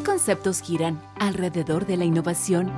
¿Qué 0.00 0.06
conceptos 0.06 0.62
giran 0.62 0.98
alrededor 1.18 1.84
de 1.84 1.98
la 1.98 2.06
innovación? 2.06 2.72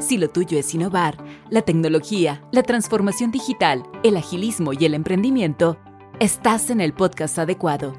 Si 0.00 0.18
lo 0.18 0.28
tuyo 0.28 0.58
es 0.58 0.74
innovar, 0.74 1.16
la 1.50 1.62
tecnología, 1.62 2.42
la 2.50 2.64
transformación 2.64 3.30
digital, 3.30 3.84
el 4.02 4.16
agilismo 4.16 4.72
y 4.72 4.84
el 4.86 4.94
emprendimiento, 4.94 5.78
estás 6.18 6.68
en 6.70 6.80
el 6.80 6.92
podcast 6.94 7.38
adecuado. 7.38 7.94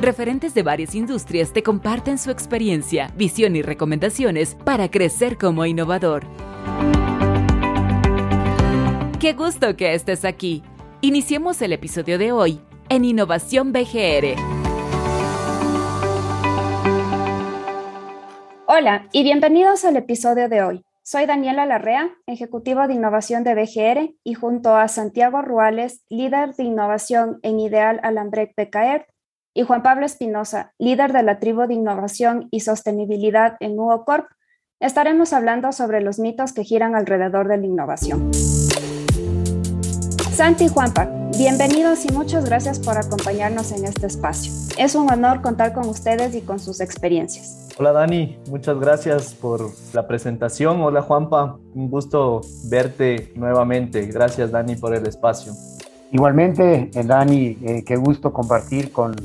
Referentes 0.00 0.54
de 0.54 0.62
varias 0.62 0.94
industrias 0.94 1.52
te 1.52 1.64
comparten 1.64 2.18
su 2.18 2.30
experiencia, 2.30 3.12
visión 3.16 3.56
y 3.56 3.62
recomendaciones 3.62 4.54
para 4.54 4.92
crecer 4.92 5.38
como 5.38 5.66
innovador. 5.66 6.24
Qué 9.20 9.32
gusto 9.32 9.76
que 9.76 9.94
estés 9.94 10.26
aquí. 10.26 10.62
Iniciemos 11.00 11.62
el 11.62 11.72
episodio 11.72 12.18
de 12.18 12.32
hoy 12.32 12.60
en 12.90 13.06
Innovación 13.06 13.72
BGR. 13.72 14.36
Hola 18.66 19.08
y 19.12 19.22
bienvenidos 19.22 19.86
al 19.86 19.96
episodio 19.96 20.50
de 20.50 20.62
hoy. 20.62 20.84
Soy 21.02 21.24
Daniela 21.24 21.64
Larrea, 21.64 22.10
ejecutivo 22.26 22.86
de 22.86 22.92
innovación 22.92 23.42
de 23.42 23.54
BGR 23.54 24.14
y 24.22 24.34
junto 24.34 24.76
a 24.76 24.86
Santiago 24.86 25.40
Ruales, 25.40 26.04
líder 26.10 26.54
de 26.54 26.64
innovación 26.64 27.38
en 27.42 27.58
Ideal 27.58 28.00
Alambrec 28.02 28.52
BKR, 28.54 29.06
y 29.54 29.62
Juan 29.62 29.82
Pablo 29.82 30.04
Espinosa, 30.04 30.74
líder 30.78 31.14
de 31.14 31.22
la 31.22 31.38
tribu 31.38 31.66
de 31.66 31.72
innovación 31.72 32.48
y 32.50 32.60
sostenibilidad 32.60 33.56
en 33.60 33.78
UOCorp, 33.78 34.26
estaremos 34.78 35.32
hablando 35.32 35.72
sobre 35.72 36.02
los 36.02 36.18
mitos 36.18 36.52
que 36.52 36.64
giran 36.64 36.94
alrededor 36.94 37.48
de 37.48 37.56
la 37.56 37.64
innovación. 37.64 38.30
Santi 40.36 40.64
y 40.64 40.68
Juanpa, 40.68 41.08
bienvenidos 41.38 42.04
y 42.04 42.12
muchas 42.12 42.44
gracias 42.44 42.78
por 42.78 42.98
acompañarnos 42.98 43.72
en 43.72 43.86
este 43.86 44.06
espacio. 44.06 44.52
Es 44.76 44.94
un 44.94 45.10
honor 45.10 45.40
contar 45.40 45.72
con 45.72 45.88
ustedes 45.88 46.34
y 46.34 46.42
con 46.42 46.58
sus 46.58 46.82
experiencias. 46.82 47.70
Hola 47.78 47.92
Dani, 47.92 48.38
muchas 48.50 48.78
gracias 48.78 49.32
por 49.32 49.70
la 49.94 50.06
presentación. 50.06 50.82
Hola 50.82 51.00
Juanpa, 51.00 51.58
un 51.74 51.88
gusto 51.88 52.42
verte 52.68 53.32
nuevamente. 53.34 54.04
Gracias 54.08 54.50
Dani 54.50 54.76
por 54.76 54.94
el 54.94 55.06
espacio. 55.06 55.54
Igualmente, 56.12 56.90
eh, 56.92 57.02
Dani, 57.02 57.56
eh, 57.62 57.82
qué 57.86 57.96
gusto 57.96 58.30
compartir 58.30 58.92
con 58.92 59.16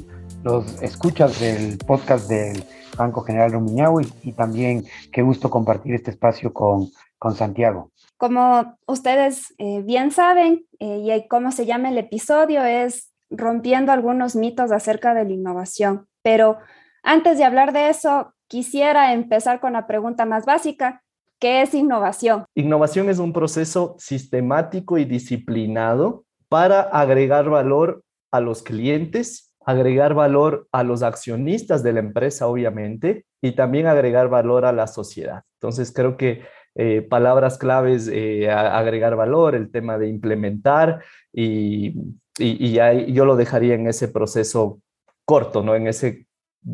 los 0.44 0.82
escuchas 0.82 1.42
del 1.42 1.78
podcast 1.80 2.30
del 2.30 2.64
Banco 2.98 3.20
General 3.24 3.52
Rumiñahui 3.52 4.08
y 4.24 4.32
también 4.32 4.86
qué 5.12 5.22
gusto 5.24 5.50
compartir 5.50 5.94
este 5.94 6.12
espacio 6.12 6.54
con, 6.54 6.88
con 7.20 7.36
Santiago. 7.36 7.92
Como 8.16 8.78
ustedes 8.86 9.54
eh, 9.58 9.82
bien 9.84 10.12
saben, 10.12 10.66
eh, 10.82 11.16
y 11.16 11.28
cómo 11.28 11.52
se 11.52 11.68
llama 11.68 11.90
el 11.90 12.00
episodio, 12.00 12.64
es 12.64 13.12
rompiendo 13.30 13.92
algunos 13.92 14.36
mitos 14.36 14.72
acerca 14.72 15.14
de 15.14 15.26
la 15.26 15.32
innovación. 15.32 16.08
Pero 16.24 16.58
antes 17.04 17.38
de 17.38 17.44
hablar 17.44 17.72
de 17.72 17.90
eso, 17.90 18.34
quisiera 18.48 19.14
empezar 19.14 19.60
con 19.60 19.74
la 19.74 19.86
pregunta 19.86 20.26
más 20.26 20.46
básica. 20.46 21.04
¿Qué 21.40 21.62
es 21.62 21.76
innovación? 21.76 22.46
Innovación 22.56 23.10
es 23.10 23.20
un 23.20 23.32
proceso 23.32 23.96
sistemático 24.00 24.98
y 24.98 25.06
disciplinado 25.06 26.26
para 26.50 26.82
agregar 26.82 27.48
valor 27.48 28.04
a 28.32 28.40
los 28.40 28.64
clientes 28.64 29.52
agregar 29.66 30.14
valor 30.14 30.68
a 30.72 30.84
los 30.84 31.04
accionistas 31.04 31.84
de 31.84 31.94
la 31.94 32.00
empresa, 32.00 32.48
obviamente, 32.48 33.26
y 33.42 33.54
también 33.54 33.88
agregar 33.88 34.30
valor 34.30 34.66
a 34.66 34.72
la 34.72 34.88
sociedad. 34.88 35.44
Entonces, 35.60 35.94
creo 35.94 36.18
que 36.18 36.42
eh, 36.76 37.02
palabras 37.02 37.58
claves, 37.58 38.10
eh, 38.12 38.50
agregar 38.50 39.16
valor, 39.16 39.56
el 39.56 39.72
tema 39.72 39.98
de 39.98 40.08
implementar, 40.08 41.04
y, 41.34 41.94
y, 42.38 42.74
yo 43.14 43.26
lo 43.26 43.36
dejaría 43.36 43.76
en 43.76 43.88
ese 43.88 44.08
proceso 44.08 44.80
corto, 45.26 45.64
¿no? 45.64 45.76
En, 45.76 45.88
ese, 45.88 46.28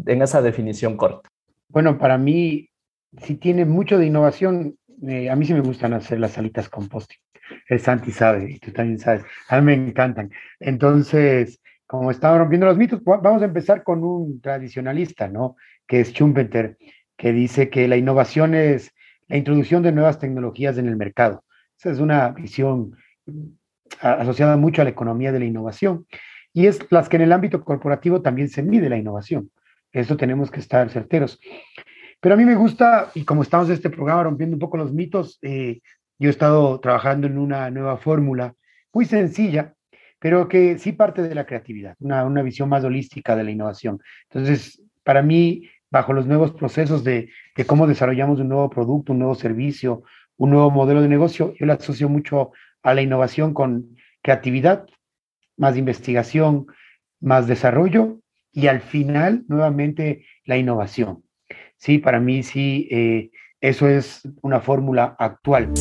en 0.06 0.22
esa 0.22 0.42
definición 0.42 0.98
corta. 0.98 1.30
Bueno, 1.70 1.98
para 1.98 2.18
mí, 2.18 2.70
si 3.22 3.36
tiene 3.36 3.66
mucho 3.66 3.98
de 3.98 4.06
innovación, 4.06 4.78
eh, 5.08 5.30
a 5.30 5.36
mí 5.36 5.46
sí 5.46 5.54
me 5.54 5.62
gustan 5.62 5.94
hacer 5.94 6.20
las 6.20 6.32
salitas 6.32 6.70
composting. 6.70 7.18
El 7.68 7.80
Santi 7.80 8.12
sabe, 8.12 8.52
y 8.52 8.60
tú 8.60 8.72
también 8.72 9.00
sabes. 9.00 9.24
A 9.50 9.60
mí 9.60 9.66
me 9.66 9.74
encantan. 9.74 10.32
Entonces, 10.60 11.60
como 11.86 12.12
estaba 12.12 12.38
rompiendo 12.38 12.68
los 12.68 12.78
mitos, 12.78 13.02
vamos 13.04 13.42
a 13.42 13.46
empezar 13.46 13.84
con 13.84 14.04
un 14.04 14.42
tradicionalista, 14.42 15.28
¿no? 15.28 15.56
Que 15.88 16.02
es 16.02 16.12
Schumpeter, 16.12 16.78
que 17.16 17.32
dice 17.32 17.70
que 17.70 17.88
la 17.88 17.98
innovación 17.98 18.54
es 18.56 18.94
la 19.28 19.38
introducción 19.38 19.84
de 19.84 19.92
nuevas 19.92 20.20
tecnologías 20.20 20.78
en 20.78 20.88
el 20.88 20.96
mercado. 20.96 21.44
Esa 21.78 21.92
es 21.92 22.00
una 22.00 22.30
visión 22.30 22.96
mm, 23.26 23.48
asociada 24.02 24.58
mucho 24.58 24.82
a 24.82 24.86
la 24.86 24.92
economía 24.92 25.32
de 25.32 25.40
la 25.40 25.46
innovación 25.46 26.06
y 26.54 26.68
es 26.68 26.80
las 26.90 27.10
que 27.10 27.18
en 27.18 27.24
el 27.24 27.34
ámbito 27.34 27.64
corporativo 27.64 28.22
también 28.22 28.50
se 28.50 28.64
mide 28.64 28.90
la 28.90 28.98
innovación. 28.98 29.52
Eso 29.92 30.18
tenemos 30.18 30.52
que 30.52 30.60
estar 30.60 30.90
certeros. 30.90 31.40
Pero 32.20 32.36
a 32.36 32.38
mí 32.38 32.46
me 32.46 32.56
gusta, 32.56 33.12
y 33.14 33.24
como 33.24 33.44
estamos 33.44 33.68
en 33.68 33.76
este 33.76 33.90
programa 33.90 34.24
rompiendo 34.24 34.56
un 34.56 34.60
poco 34.60 34.78
los 34.78 34.92
mitos, 34.92 35.38
eh, 35.42 35.82
yo 36.18 36.30
he 36.30 36.32
estado 36.32 36.80
trabajando 36.80 37.28
en 37.28 37.38
una 37.38 37.70
nueva 37.70 37.98
fórmula 37.98 38.56
muy 38.92 39.06
sencilla 39.06 39.76
pero 40.20 40.48
que 40.48 40.78
sí 40.80 40.94
parte 40.94 41.22
de 41.22 41.36
la 41.36 41.46
creatividad, 41.46 41.96
una, 42.00 42.26
una 42.26 42.42
visión 42.42 42.70
más 42.70 42.84
holística 42.84 43.36
de 43.36 43.44
la 43.44 43.52
innovación. 43.52 44.00
Entonces, 44.30 44.82
para 45.04 45.22
mí, 45.22 45.70
bajo 45.90 46.14
los 46.14 46.28
nuevos 46.28 46.52
procesos 46.52 47.04
de, 47.04 47.30
cómo 47.66 47.88
desarrollamos 47.88 48.40
un 48.40 48.50
nuevo 48.50 48.70
producto, 48.70 49.14
un 49.14 49.20
nuevo 49.20 49.36
servicio, 49.36 50.04
un 50.38 50.52
nuevo 50.52 50.70
modelo 50.70 51.02
de 51.02 51.08
negocio, 51.08 51.54
yo 51.60 51.66
le 51.66 51.74
asocio 51.74 52.10
mucho 52.10 52.52
a 52.84 52.94
la 52.94 53.02
innovación 53.02 53.54
con 53.54 53.96
creatividad, 54.22 54.86
más 55.56 55.78
investigación, 55.78 56.68
más 57.20 57.48
desarrollo 57.48 58.20
y 58.52 58.68
al 58.68 58.82
final, 58.82 59.44
nuevamente, 59.48 60.26
la 60.46 60.58
innovación. 60.58 61.24
Sí, 61.78 61.98
para 61.98 62.20
mí 62.20 62.44
sí, 62.44 62.88
eh, 62.92 63.32
eso 63.62 63.88
es 63.88 64.22
una 64.42 64.60
fórmula 64.60 65.16
actual 65.18 65.74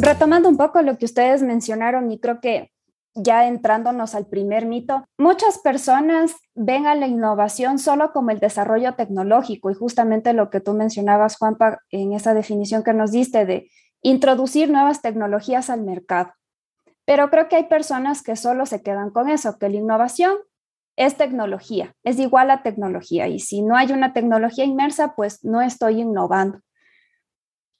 retomando 0.00 0.48
un 0.48 0.56
poco 0.56 0.82
lo 0.82 0.96
que 0.98 1.04
ustedes 1.04 1.42
mencionaron 1.42 2.10
y 2.10 2.18
creo 2.18 2.40
que 2.40 2.70
ya 3.14 3.46
entrándonos 3.46 4.14
al 4.14 4.26
primer 4.26 4.66
mito, 4.66 5.04
muchas 5.18 5.58
personas 5.58 6.34
ven 6.54 6.86
a 6.86 6.94
la 6.94 7.06
innovación 7.06 7.78
solo 7.78 8.12
como 8.12 8.30
el 8.30 8.38
desarrollo 8.38 8.94
tecnológico 8.94 9.70
y 9.70 9.74
justamente 9.74 10.32
lo 10.32 10.50
que 10.50 10.60
tú 10.60 10.74
mencionabas, 10.74 11.36
Juanpa, 11.36 11.80
en 11.90 12.12
esa 12.12 12.34
definición 12.34 12.82
que 12.82 12.94
nos 12.94 13.10
diste 13.10 13.46
de 13.46 13.70
introducir 14.02 14.70
nuevas 14.70 15.02
tecnologías 15.02 15.70
al 15.70 15.82
mercado. 15.82 16.32
Pero 17.04 17.30
creo 17.30 17.48
que 17.48 17.56
hay 17.56 17.64
personas 17.64 18.22
que 18.22 18.36
solo 18.36 18.66
se 18.66 18.82
quedan 18.82 19.10
con 19.10 19.28
eso, 19.28 19.58
que 19.58 19.68
la 19.68 19.76
innovación 19.76 20.36
es 20.96 21.16
tecnología, 21.16 21.94
es 22.04 22.18
igual 22.18 22.50
a 22.50 22.62
tecnología 22.62 23.26
y 23.26 23.38
si 23.40 23.62
no 23.62 23.76
hay 23.76 23.90
una 23.92 24.12
tecnología 24.12 24.64
inmersa, 24.64 25.14
pues 25.14 25.44
no 25.44 25.62
estoy 25.62 26.00
innovando. 26.00 26.60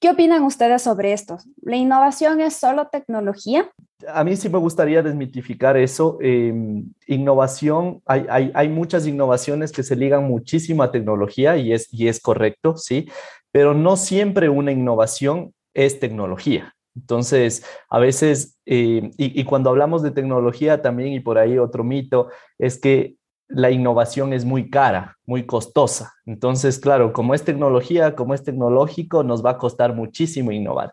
¿Qué 0.00 0.08
opinan 0.08 0.44
ustedes 0.44 0.80
sobre 0.80 1.12
esto? 1.12 1.36
¿La 1.60 1.76
innovación 1.76 2.40
es 2.40 2.56
solo 2.56 2.88
tecnología? 2.88 3.70
A 4.08 4.24
mí 4.24 4.34
sí 4.34 4.48
me 4.48 4.56
gustaría 4.56 5.02
desmitificar 5.02 5.76
eso. 5.76 6.16
Em, 6.22 6.90
innovación, 7.06 8.00
hay, 8.06 8.24
hay, 8.30 8.50
hay, 8.54 8.68
muchas 8.70 9.06
innovaciones 9.06 9.72
que 9.72 9.82
se 9.82 9.96
ligan 9.96 10.24
muchísimo 10.24 10.82
a 10.82 10.90
tecnología 10.90 11.58
y 11.58 11.74
es, 11.74 11.92
y 11.92 12.08
es 12.08 12.18
correcto, 12.18 12.78
sí, 12.78 13.10
pero 13.52 13.74
no 13.74 13.98
siempre 13.98 14.48
una 14.48 14.72
innovación 14.72 15.52
es 15.74 16.00
tecnología. 16.00 16.74
Entonces, 16.96 17.62
a 17.90 17.98
veces, 17.98 18.56
y, 18.64 19.10
y, 19.18 19.44
cuando 19.44 19.68
hablamos 19.68 20.02
de 20.02 20.12
tecnología 20.12 20.80
también, 20.80 21.12
y 21.12 21.20
por 21.20 21.36
ahí 21.36 21.58
otro 21.58 21.84
mito, 21.84 22.28
es 22.58 22.80
que 22.80 23.16
la 23.50 23.70
innovación 23.70 24.32
es 24.32 24.44
muy 24.44 24.70
cara, 24.70 25.18
muy 25.26 25.44
costosa. 25.44 26.14
Entonces, 26.24 26.78
claro, 26.78 27.12
como 27.12 27.34
es 27.34 27.44
tecnología, 27.44 28.14
como 28.14 28.34
es 28.34 28.44
tecnológico, 28.44 29.22
nos 29.24 29.44
va 29.44 29.50
a 29.50 29.58
costar 29.58 29.94
muchísimo 29.94 30.52
innovar. 30.52 30.92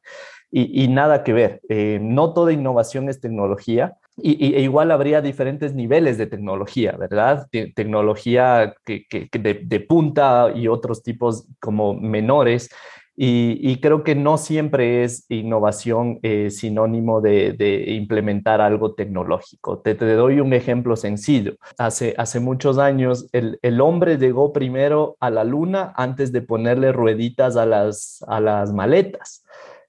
Y, 0.50 0.88
nada 0.88 1.26
que 1.26 1.34
ver, 1.34 1.62
eh, 1.68 2.00
no 2.02 2.34
toda 2.34 2.54
innovación 2.54 3.10
es 3.10 3.20
tecnología. 3.20 3.98
Y, 4.16 4.56
e 4.56 4.62
igual 4.62 4.92
habría 4.92 5.22
diferentes 5.22 5.76
niveles 5.76 6.18
de 6.18 6.26
tecnología, 6.26 6.96
¿verdad? 6.98 7.48
tecnología 7.52 8.74
que, 8.86 9.06
de, 9.10 9.60
de 9.62 9.80
punta 9.82 10.52
y 10.56 10.70
otros 10.70 11.04
tipos 11.04 11.46
como 11.60 11.94
menores. 11.94 12.70
Y, 13.20 13.82
creo 13.82 14.04
que 14.04 14.14
no 14.14 14.38
siempre 14.38 15.04
es 15.04 15.26
innovación 15.30 16.20
eh, 16.22 16.52
sinónimo 16.52 17.20
de, 17.20 17.86
implementar 17.88 18.62
algo 18.62 18.94
tecnológico. 18.94 19.80
Te, 19.80 19.96
doy 19.96 20.40
un 20.40 20.54
ejemplo 20.54 20.96
sencillo. 20.96 21.56
Hace, 21.80 22.14
hace 22.20 22.40
muchos 22.40 22.78
años 22.78 23.28
el, 23.32 23.58
el, 23.64 23.82
hombre 23.82 24.18
llegó 24.20 24.54
primero 24.54 25.18
a 25.20 25.32
la 25.32 25.44
luna 25.44 25.94
antes 25.96 26.32
de 26.32 26.44
ponerle 26.44 26.92
rueditas 26.92 27.58
a 27.58 27.66
las, 27.66 28.24
a 28.28 28.40
las 28.40 28.72
maletas. 28.72 29.44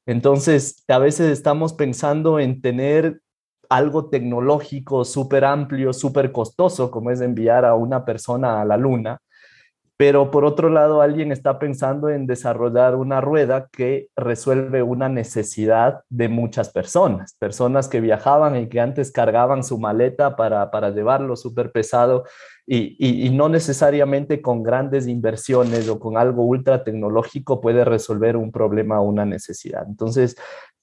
Entonces, 0.06 0.82
a 0.88 0.98
veces 0.98 1.30
estamos 1.30 1.74
pensando 1.74 2.40
en 2.40 2.62
tener 2.62 3.20
algo 3.68 4.08
tecnológico 4.08 5.04
súper 5.04 5.44
amplio, 5.44 5.92
súper 5.92 6.32
costoso, 6.32 6.90
como 6.90 7.10
es 7.10 7.20
enviar 7.20 7.66
a 7.66 7.74
una 7.74 8.06
persona 8.06 8.62
a 8.62 8.64
la 8.64 8.78
luna, 8.78 9.20
pero 9.98 10.30
por 10.30 10.44
otro 10.44 10.70
lado 10.70 11.02
alguien 11.02 11.32
está 11.32 11.58
pensando 11.58 12.08
en 12.08 12.28
desarrollar 12.28 12.94
una 12.94 13.20
rueda 13.20 13.68
que 13.72 14.06
resuelve 14.16 14.80
una 14.80 15.08
necesidad 15.08 16.02
de 16.08 16.28
muchas 16.28 16.70
personas, 16.70 17.34
personas 17.34 17.88
que 17.88 18.00
viajaban 18.00 18.54
y 18.54 18.68
que 18.68 18.78
antes 18.78 19.10
cargaban 19.10 19.64
su 19.64 19.76
maleta 19.76 20.36
para, 20.36 20.70
para 20.70 20.90
llevarlo 20.90 21.34
súper 21.34 21.72
pesado 21.72 22.22
y, 22.64 22.96
y, 22.98 23.30
no 23.30 23.48
necesariamente 23.48 24.42
con 24.42 24.62
grandes 24.62 25.08
inversiones 25.08 25.88
o 25.88 25.98
con 25.98 26.18
algo 26.18 26.44
ultra 26.44 26.84
tecnológico 26.84 27.62
puede 27.62 27.82
resolver 27.82 28.36
un 28.36 28.52
problema 28.52 29.00
o 29.00 29.04
una 29.04 29.24
necesidad. 29.24 29.84
Entonces, 29.88 30.36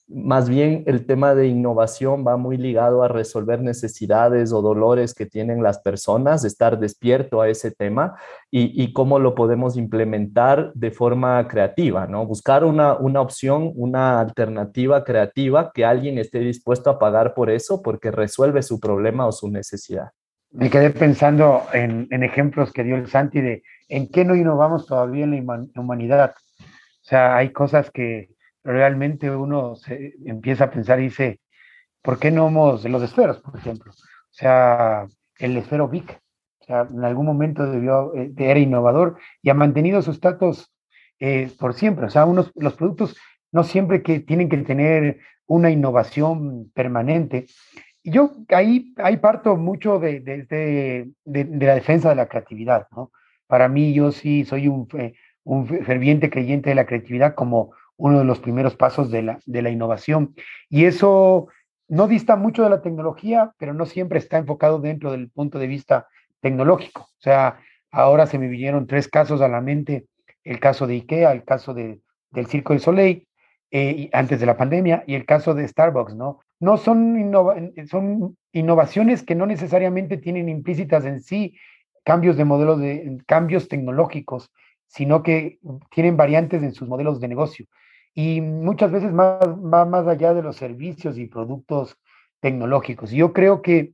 más 0.08 0.50
bien 0.50 0.84
el 0.86 1.06
tema 1.08 1.34
de 1.34 1.48
innovación 1.48 2.26
va 2.26 2.38
muy 2.38 2.58
ligado 2.58 3.02
a 3.02 3.08
resolver 3.08 3.62
necesidades 3.62 4.54
o 4.54 4.62
dolores 4.62 5.16
que 5.16 5.26
tienen 5.26 5.64
las 5.64 5.80
personas, 5.80 6.46
estar 6.46 6.80
despierto 6.80 7.42
a 7.42 7.50
ese 7.50 7.72
tema 7.72 8.16
y, 8.52 8.94
cómo 8.94 9.20
lo 9.20 9.34
podemos 9.34 9.78
implementar 9.78 10.72
de 10.74 10.92
forma 10.92 11.48
creativa, 11.48 12.06
¿no? 12.08 12.26
Buscar 12.26 12.64
una, 12.64 12.94
opción, 12.94 13.72
una 13.76 14.20
alternativa 14.20 15.04
creativa 15.04 15.72
que 15.74 15.84
alguien 15.84 16.20
esté 16.20 16.40
dispuesto 16.40 16.90
a 16.90 17.00
pagar 17.00 17.34
por 17.34 17.50
eso 17.50 17.82
porque 17.82 18.12
resuelve 18.12 18.62
su 18.62 18.80
problema 18.80 19.26
o 19.26 19.32
su 19.32 19.50
necesidad. 19.50 20.12
Me 20.52 20.70
quedé 20.70 20.92
pensando 20.92 21.64
en, 21.74 22.08
en 22.12 22.24
ejemplos 22.24 22.72
que 22.72 22.84
dio 22.84 22.96
el 22.96 23.08
Santi 23.08 23.42
de 23.42 23.64
en 23.90 24.08
qué 24.08 24.24
no 24.24 24.36
innovamos 24.36 24.86
todavía 24.86 25.26
en 25.26 25.46
la 25.46 25.82
humanidad. 25.82 26.34
O 26.62 27.08
sea, 27.08 27.36
hay 27.36 27.50
cosas 27.50 27.92
que, 27.92 28.35
realmente 28.66 29.30
uno 29.30 29.76
se 29.76 30.16
empieza 30.26 30.66
a 30.66 30.72
pensar 30.72 31.00
y 31.00 31.04
dice, 31.04 31.40
¿por 32.02 32.20
qué 32.20 32.32
no 32.32 32.48
hemos, 32.48 32.84
los 32.86 33.04
esferos, 33.04 33.40
por 33.40 33.58
ejemplo? 33.58 33.92
O 33.92 34.34
sea, 34.34 35.08
el 35.38 35.56
esfero 35.56 35.88
Vic, 35.88 36.20
o 36.62 36.66
sea, 36.66 36.88
en 36.90 37.06
algún 37.06 37.28
momento 37.28 37.70
debió, 37.70 38.14
eh, 38.16 38.34
era 38.38 38.60
innovador 38.60 39.18
y 39.42 39.50
ha 39.50 39.54
mantenido 39.54 40.02
su 40.02 40.12
estatus 40.12 40.74
eh, 41.20 41.52
por 41.60 41.76
siempre. 41.76 42.08
O 42.08 42.10
sea, 42.10 42.26
unos, 42.26 42.52
los 42.56 42.74
productos 42.74 43.16
no 43.52 43.64
siempre 43.64 44.02
que 44.02 44.20
tienen 44.20 44.50
que 44.50 44.58
tener 44.58 45.20
una 45.46 45.70
innovación 45.70 46.72
permanente. 46.74 47.46
Y 48.02 48.12
yo 48.12 48.32
ahí, 48.50 48.94
ahí 48.98 49.18
parto 49.18 49.56
mucho 49.58 50.00
de, 50.00 50.20
de, 50.22 51.12
de, 51.24 51.66
la 51.66 51.76
defensa 51.76 52.10
de 52.10 52.16
la 52.16 52.28
creatividad, 52.28 52.88
¿no? 52.92 53.12
Para 53.48 53.70
mí, 53.70 53.94
yo 53.94 54.12
sí 54.12 54.44
soy 54.44 54.68
un, 54.68 54.88
un 55.44 55.68
ferviente 55.68 56.32
creyente 56.32 56.70
de 56.70 56.76
la 56.76 56.86
creatividad 56.86 57.36
como 57.36 57.74
uno 57.98 58.20
de 58.20 58.26
los 58.26 58.40
primeros 58.40 58.76
pasos 58.76 59.12
de 59.12 59.24
la, 59.24 59.40
de 59.46 59.62
la 59.62 59.70
innovación. 59.70 60.36
Y 60.70 60.86
eso 60.86 61.48
no 61.88 62.08
dista 62.08 62.36
mucho 62.36 62.64
de 62.64 62.70
la 62.70 62.82
tecnología, 62.82 63.54
pero 63.58 63.74
no 63.74 63.86
siempre 63.86 64.20
está 64.20 64.38
enfocado 64.38 64.80
dentro 64.80 65.12
del 65.12 65.30
punto 65.30 65.60
de 65.60 65.68
vista 65.68 66.08
tecnológico. 66.42 67.04
O 67.04 67.22
sea, 67.22 67.60
ahora 67.92 68.28
se 68.28 68.40
me 68.40 68.48
vinieron 68.48 68.88
tres 68.88 69.08
casos 69.08 69.42
a 69.42 69.48
la 69.48 69.62
mente, 69.62 70.08
el 70.44 70.60
caso 70.60 70.88
de 70.88 70.96
IKEA, 70.96 71.32
el 71.32 71.44
caso 71.44 71.74
de, 71.74 72.02
del 72.32 72.48
Circo 72.48 72.74
del 72.74 72.82
Soleil, 72.82 73.28
eh, 73.72 74.10
antes 74.14 74.40
de 74.40 74.46
la 74.46 74.58
pandemia, 74.58 75.04
y 75.08 75.16
el 75.16 75.26
caso 75.26 75.54
de 75.54 75.68
Starbucks, 75.68 76.16
¿no? 76.16 76.40
No 76.60 76.78
son, 76.78 77.32
son 77.90 78.38
innovaciones 78.54 79.24
que 79.24 79.36
no 79.36 79.46
necesariamente 79.46 80.18
tienen 80.18 80.48
implícitas 80.48 81.04
en 81.06 81.22
sí 81.22 81.58
cambios 82.04 82.38
de 82.38 82.46
modelos, 82.46 82.80
de 82.80 83.18
cambios 83.28 83.68
tecnológicos, 83.68 84.52
sino 84.88 85.22
que 85.24 85.60
tienen 85.90 86.16
variantes 86.16 86.64
en 86.64 86.74
sus 86.74 86.88
modelos 86.88 87.20
de 87.20 87.28
negocio 87.28 87.66
y 88.16 88.40
muchas 88.40 88.92
veces 88.92 89.12
más, 89.12 89.42
va 89.42 89.86
más 89.86 90.08
allá 90.08 90.34
de 90.34 90.42
los 90.42 90.56
servicios 90.56 91.18
y 91.18 91.28
productos 91.28 91.98
tecnológicos. 92.40 93.12
Yo 93.12 93.34
creo 93.34 93.62
que 93.62 93.94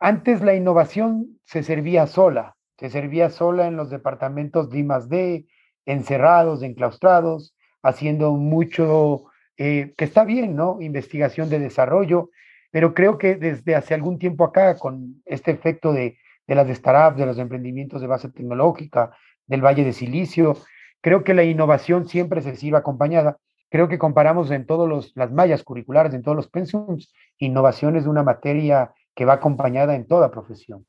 antes 0.00 0.40
la 0.40 0.54
innovación 0.54 1.38
se 1.44 1.62
servía 1.62 2.06
sola, 2.06 2.56
se 2.78 2.88
servía 2.88 3.28
sola 3.28 3.66
en 3.66 3.76
los 3.76 3.90
departamentos 3.90 4.70
D 4.70 4.82
más 4.82 5.10
D, 5.10 5.46
encerrados, 5.84 6.62
enclaustrados, 6.62 7.54
haciendo 7.82 8.32
mucho, 8.32 9.24
eh, 9.58 9.92
que 9.98 10.04
está 10.06 10.24
bien, 10.24 10.56
¿no? 10.56 10.80
Investigación 10.80 11.50
de 11.50 11.58
desarrollo, 11.58 12.30
pero 12.70 12.94
creo 12.94 13.18
que 13.18 13.36
desde 13.36 13.74
hace 13.74 13.92
algún 13.92 14.18
tiempo 14.18 14.44
acá, 14.44 14.78
con 14.78 15.22
este 15.26 15.50
efecto 15.50 15.92
de, 15.92 16.16
de 16.46 16.54
las 16.54 16.68
startups, 16.68 17.18
de 17.18 17.26
los 17.26 17.38
emprendimientos 17.38 18.00
de 18.00 18.06
base 18.06 18.30
tecnológica, 18.30 19.14
del 19.46 19.62
Valle 19.62 19.84
de 19.84 19.92
Silicio, 19.92 20.56
Creo 21.02 21.24
que 21.24 21.32
la 21.32 21.44
innovación 21.44 22.06
siempre 22.06 22.42
se 22.42 22.56
sirve 22.56 22.76
acompañada. 22.76 23.38
Creo 23.70 23.88
que 23.88 23.98
comparamos 23.98 24.50
en 24.50 24.66
todas 24.66 25.12
las 25.14 25.32
mallas 25.32 25.62
curriculares, 25.62 26.12
en 26.12 26.22
todos 26.22 26.36
los 26.36 26.48
pensums, 26.48 27.12
innovación 27.38 27.96
es 27.96 28.06
una 28.06 28.22
materia 28.22 28.92
que 29.14 29.24
va 29.24 29.34
acompañada 29.34 29.94
en 29.94 30.06
toda 30.06 30.30
profesión 30.30 30.86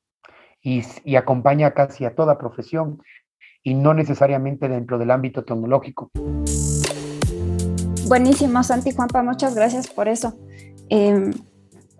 y, 0.61 0.81
y 1.05 1.15
acompaña 1.15 1.71
casi 1.71 2.03
a 2.05 2.13
toda 2.13 2.37
profesión 2.37 3.01
y 3.63 3.73
no 3.73 3.93
necesariamente 3.93 4.67
dentro 4.67 4.97
del 4.97 5.11
ámbito 5.11 5.45
tecnológico. 5.45 6.09
Buenísimo, 8.07 8.63
Santi 8.63 8.91
Juanpa, 8.91 9.23
muchas 9.23 9.55
gracias 9.55 9.87
por 9.87 10.09
eso. 10.09 10.33
Em, 10.89 11.31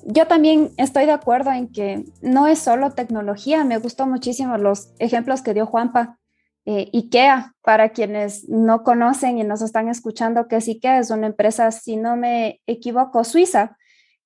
yo 0.06 0.28
también 0.28 0.72
estoy 0.76 1.06
de 1.06 1.14
acuerdo 1.14 1.52
en 1.52 1.72
que 1.72 2.04
no 2.22 2.48
es 2.48 2.60
solo 2.60 2.92
tecnología, 2.92 3.64
me 3.64 3.78
gustó 3.78 4.06
muchísimo 4.06 4.58
los 4.58 4.94
ejemplos 5.00 5.42
que 5.42 5.54
dio 5.54 5.66
Juanpa 5.66 6.18
eh, 6.66 6.90
IKEA, 6.94 7.54
para 7.62 7.90
quienes 7.90 8.48
no 8.48 8.84
conocen 8.84 9.38
y 9.38 9.44
nos 9.44 9.62
están 9.62 9.90
escuchando, 9.90 10.48
que 10.48 10.58
es 10.58 10.68
IKEA, 10.68 11.00
es 11.00 11.10
una 11.10 11.28
empresa, 11.28 11.72
si 11.72 11.98
no 11.98 12.16
me 12.16 12.62
equivoco, 12.68 13.24
suiza, 13.24 13.78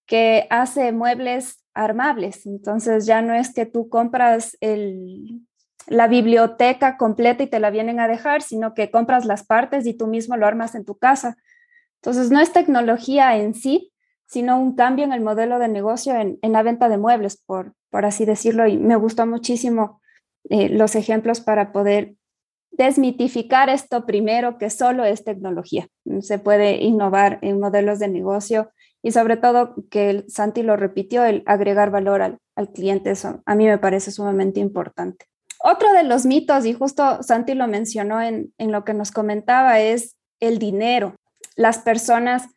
que 0.06 0.48
hace 0.50 0.92
muebles 0.92 1.64
armables. 1.74 2.46
Entonces 2.46 3.06
ya 3.06 3.22
no 3.22 3.34
es 3.34 3.54
que 3.54 3.66
tú 3.66 3.90
compras 3.90 4.58
la 5.88 6.08
biblioteca 6.08 6.98
completa 6.98 7.44
y 7.44 7.48
te 7.48 7.60
la 7.60 7.70
vienen 7.70 8.00
a 8.00 8.08
dejar, 8.08 8.42
sino 8.42 8.74
que 8.74 8.92
compras 8.92 9.26
las 9.26 9.46
partes 9.46 9.86
y 9.86 9.94
tú 9.94 10.08
mismo 10.08 10.36
lo 10.38 10.48
armas 10.48 10.76
en 10.76 10.86
tu 10.86 10.98
casa. 10.98 11.38
Entonces 12.02 12.32
no 12.32 12.40
es 12.40 12.52
tecnología 12.52 13.38
en 13.38 13.54
sí, 13.54 13.92
sino 14.28 14.60
un 14.60 14.76
cambio 14.76 15.06
en 15.06 15.14
el 15.14 15.22
modelo 15.22 15.60
de 15.60 15.68
negocio 15.68 16.16
en, 16.16 16.40
la 16.42 16.64
venta 16.64 16.90
de 16.90 16.98
muebles, 16.98 17.38
por, 17.38 17.74
por 17.90 18.06
así 18.06 18.26
decirlo. 18.26 18.68
Y 18.68 18.78
me 18.78 18.96
gustó 18.96 19.26
muchísimo 19.26 20.02
eh, 20.50 20.70
los 20.70 20.96
ejemplos 20.96 21.42
para 21.42 21.72
poder 21.72 22.16
desmitificar 22.78 23.70
esto 23.70 24.06
primero, 24.06 24.58
que 24.58 24.70
solo 24.70 25.06
es 25.06 25.24
tecnología. 25.24 25.88
Se 26.22 26.40
puede 26.40 26.84
innovar 26.84 27.40
en 27.42 27.60
modelos 27.60 28.00
de 28.00 28.08
negocio 28.08 28.72
y 29.02 29.12
sobre 29.12 29.38
todo 29.38 29.76
que 29.90 30.26
Santi 30.28 30.64
lo 30.64 30.76
repitió, 30.76 31.24
el 31.24 31.44
agregar 31.46 31.92
valor 31.92 32.22
al, 32.22 32.40
cliente, 32.74 33.12
eso 33.12 33.44
a 33.46 33.56
mí 33.56 33.66
me 33.66 33.78
parece 33.78 34.12
sumamente 34.12 34.60
importante. 34.60 35.26
Otro 35.62 35.94
de 35.94 36.04
los 36.04 36.26
mitos, 36.26 36.66
y 36.66 36.74
justo 36.74 37.22
Santi 37.22 37.54
lo 37.54 37.68
mencionó 37.68 38.22
en, 38.22 38.54
en 38.58 38.72
lo 38.72 38.84
que 38.84 38.94
nos 38.94 39.12
comentaba, 39.12 39.80
es 39.80 40.16
el 40.40 40.58
dinero. 40.58 41.16
Las 41.56 41.80
personas, 41.80 42.48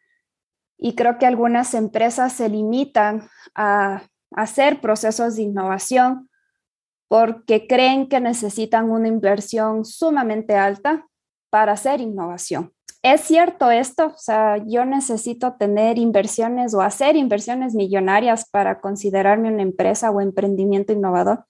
y 0.79 0.95
creo 0.95 1.19
que 1.19 1.27
algunas 1.27 1.75
empresas 1.75 2.33
se 2.33 2.49
limitan 2.49 3.29
a 3.55 4.03
hacer 4.31 4.81
procesos 4.81 5.37
de 5.37 5.43
innovación 5.43 6.29
porque 7.09 7.67
creen 7.67 8.09
que 8.09 8.21
necesitan 8.21 8.91
una 8.91 9.09
inversión 9.09 9.85
sumamente 9.85 10.55
alta 10.55 11.07
para 11.51 11.73
hacer 11.73 12.01
innovación. 12.01 12.73
¿Es 13.03 13.23
cierto 13.23 13.71
esto? 13.71 14.07
O 14.07 14.19
sea, 14.19 14.57
yo 14.67 14.85
necesito 14.85 15.55
tener 15.55 15.99
inversiones 15.99 16.75
o 16.75 16.83
hacer 16.83 17.17
inversiones 17.17 17.75
millonarias 17.75 18.49
para 18.51 18.81
considerarme 18.81 19.53
una 19.53 19.63
empresa 19.63 20.11
o 20.11 20.21
emprendimiento 20.21 20.93
innovador. 20.93 21.45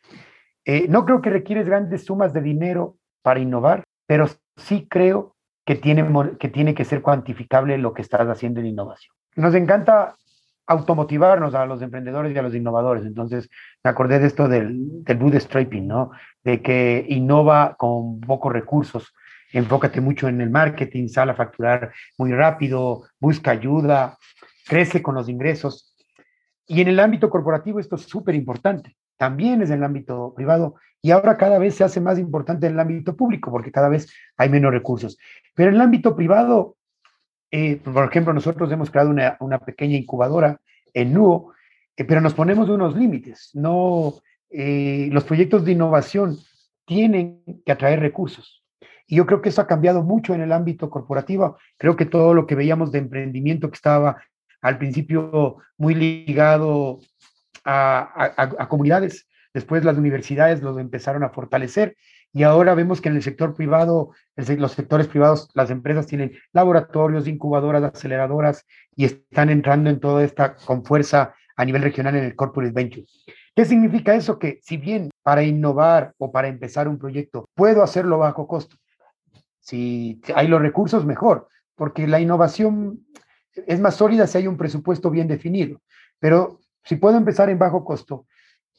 Eh, 0.64 0.86
no 0.88 1.04
creo 1.06 1.22
que 1.22 1.30
requieres 1.30 1.66
grandes 1.66 2.04
sumas 2.04 2.32
de 2.34 2.42
dinero 2.42 2.96
para 3.22 3.40
innovar, 3.40 3.84
pero 4.06 4.26
sí 4.56 4.86
creo 4.88 5.34
que 5.64 5.74
tiene, 5.74 6.06
que 6.38 6.48
tiene 6.48 6.74
que 6.74 6.84
ser 6.84 7.02
cuantificable 7.02 7.78
lo 7.78 7.94
que 7.94 8.02
estás 8.02 8.28
haciendo 8.28 8.60
en 8.60 8.66
innovación. 8.66 9.14
Nos 9.34 9.54
encanta 9.54 10.16
automotivarnos 10.68 11.54
a 11.54 11.64
los 11.66 11.80
emprendedores 11.82 12.34
y 12.34 12.38
a 12.38 12.42
los 12.42 12.54
innovadores. 12.54 13.04
Entonces, 13.04 13.48
me 13.82 13.90
acordé 13.90 14.18
de 14.18 14.26
esto 14.26 14.48
del, 14.48 15.02
del 15.02 15.16
bootstrapping, 15.16 15.88
¿no? 15.88 16.10
De 16.44 16.62
que 16.62 17.04
innova 17.08 17.74
con 17.76 18.20
pocos 18.20 18.52
recursos. 18.52 19.14
Enfócate 19.52 20.02
mucho 20.02 20.28
en 20.28 20.42
el 20.42 20.50
marketing, 20.50 21.08
sale 21.08 21.32
a 21.32 21.34
facturar 21.34 21.92
muy 22.18 22.32
rápido, 22.32 23.04
busca 23.18 23.50
ayuda, 23.50 24.18
crece 24.66 25.02
con 25.02 25.14
los 25.14 25.28
ingresos. 25.30 25.96
Y 26.66 26.82
en 26.82 26.88
el 26.88 27.00
ámbito 27.00 27.30
corporativo 27.30 27.80
esto 27.80 27.96
es 27.96 28.02
súper 28.02 28.34
importante. 28.34 28.94
También 29.16 29.62
es 29.62 29.70
en 29.70 29.78
el 29.78 29.84
ámbito 29.84 30.34
privado 30.36 30.76
y 31.00 31.12
ahora 31.12 31.36
cada 31.36 31.58
vez 31.58 31.76
se 31.76 31.84
hace 31.84 32.00
más 32.00 32.18
importante 32.18 32.66
en 32.66 32.74
el 32.74 32.80
ámbito 32.80 33.16
público 33.16 33.50
porque 33.50 33.72
cada 33.72 33.88
vez 33.88 34.12
hay 34.36 34.50
menos 34.50 34.70
recursos. 34.70 35.16
Pero 35.54 35.70
en 35.70 35.76
el 35.76 35.80
ámbito 35.80 36.14
privado 36.14 36.76
eh, 37.50 37.76
por 37.76 38.04
ejemplo, 38.04 38.32
nosotros 38.32 38.70
hemos 38.70 38.90
creado 38.90 39.10
una, 39.10 39.58
pequeña 39.58 39.96
incubadora 39.96 40.60
en 40.92 41.14
NUO, 41.14 41.52
eh, 41.96 42.04
pero 42.04 42.20
nos 42.20 42.34
ponemos 42.34 42.68
unos 42.68 42.96
límites. 42.96 43.50
No, 43.54 44.14
eh, 44.50 45.08
los 45.10 45.24
proyectos 45.24 45.64
de 45.64 45.72
innovación 45.72 46.36
tienen 46.84 47.42
que 47.64 47.72
atraer 47.72 48.00
recursos. 48.00 48.62
Y 49.06 49.16
yo 49.16 49.26
creo 49.26 49.40
que 49.40 49.48
eso 49.48 49.62
ha 49.62 49.66
cambiado 49.66 50.02
mucho 50.02 50.34
en 50.34 50.42
el 50.42 50.52
ámbito 50.52 50.90
corporativo. 50.90 51.56
Creo 51.78 51.96
que 51.96 52.04
todo 52.04 52.34
lo 52.34 52.46
que 52.46 52.54
veíamos 52.54 52.92
de 52.92 52.98
emprendimiento 52.98 53.70
que 53.70 53.76
estaba 53.76 54.22
al 54.60 54.76
principio 54.76 55.56
muy 55.78 55.94
ligado 55.94 56.98
a, 57.64 58.32
a 58.36 58.68
comunidades, 58.68 59.26
después 59.54 59.84
las 59.84 59.96
universidades 59.96 60.62
los 60.62 60.78
empezaron 60.78 61.22
a 61.22 61.30
fortalecer 61.30 61.96
Y 62.32 62.42
ahora 62.42 62.74
vemos 62.74 63.00
que 63.00 63.08
en 63.08 63.16
el 63.16 63.22
sector 63.22 63.54
privado, 63.54 64.10
los 64.36 64.72
sectores 64.72 65.06
privados, 65.08 65.48
las 65.54 65.70
empresas 65.70 66.06
tienen 66.06 66.32
laboratorios, 66.52 67.26
incubadoras, 67.26 67.82
aceleradoras 67.82 68.66
y 68.94 69.06
están 69.06 69.48
entrando 69.50 69.88
en 69.90 69.98
toda 69.98 70.22
esta 70.22 70.54
con 70.54 70.84
fuerza 70.84 71.34
a 71.56 71.64
nivel 71.64 71.82
regional 71.82 72.16
en 72.16 72.24
el 72.24 72.36
corporate 72.36 72.72
venture. 72.72 73.06
¿Qué 73.54 73.64
significa 73.64 74.14
eso? 74.14 74.38
Que 74.38 74.60
si 74.62 74.76
bien 74.76 75.10
para 75.22 75.42
innovar 75.42 76.14
o 76.18 76.30
para 76.30 76.48
empezar 76.48 76.86
un 76.86 76.98
proyecto 76.98 77.48
puedo 77.54 77.82
hacerlo 77.82 78.18
bajo 78.18 78.46
costo, 78.46 78.76
si 79.58 80.20
hay 80.34 80.48
los 80.48 80.62
recursos, 80.62 81.04
mejor, 81.04 81.48
porque 81.74 82.06
la 82.06 82.20
innovación 82.20 83.04
es 83.66 83.80
más 83.80 83.96
sólida 83.96 84.26
si 84.26 84.38
hay 84.38 84.46
un 84.46 84.56
presupuesto 84.56 85.10
bien 85.10 85.28
definido. 85.28 85.80
Pero 86.18 86.60
si 86.84 86.96
puedo 86.96 87.16
empezar 87.16 87.50
en 87.50 87.58
bajo 87.58 87.84
costo, 87.84 88.26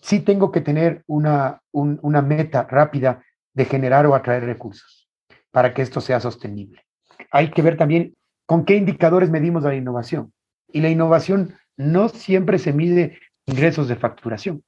sí 0.01 0.21
tengo 0.21 0.51
que 0.51 0.61
tener 0.61 1.03
una, 1.07 1.61
una 1.71 2.21
meta 2.21 2.63
rápida 2.69 3.23
de 3.53 3.65
generar 3.65 4.05
o 4.05 4.15
atraer 4.15 4.45
recursos 4.45 5.09
para 5.51 5.73
que 5.73 5.81
esto 5.81 6.01
sea 6.01 6.19
sostenible. 6.19 6.83
Hay 7.31 7.51
que 7.51 7.61
ver 7.61 7.77
también 7.77 8.15
con 8.45 8.65
qué 8.65 8.75
indicadores 8.75 9.29
medimos 9.29 9.63
la 9.63 9.75
innovación. 9.75 10.33
Y 10.71 10.81
la 10.81 10.89
innovación 10.89 11.55
no 11.77 12.09
siempre 12.09 12.59
se 12.59 12.73
mide 12.73 13.19
ingresos 13.45 13.87
de 13.87 13.95
facturación. 13.95 14.63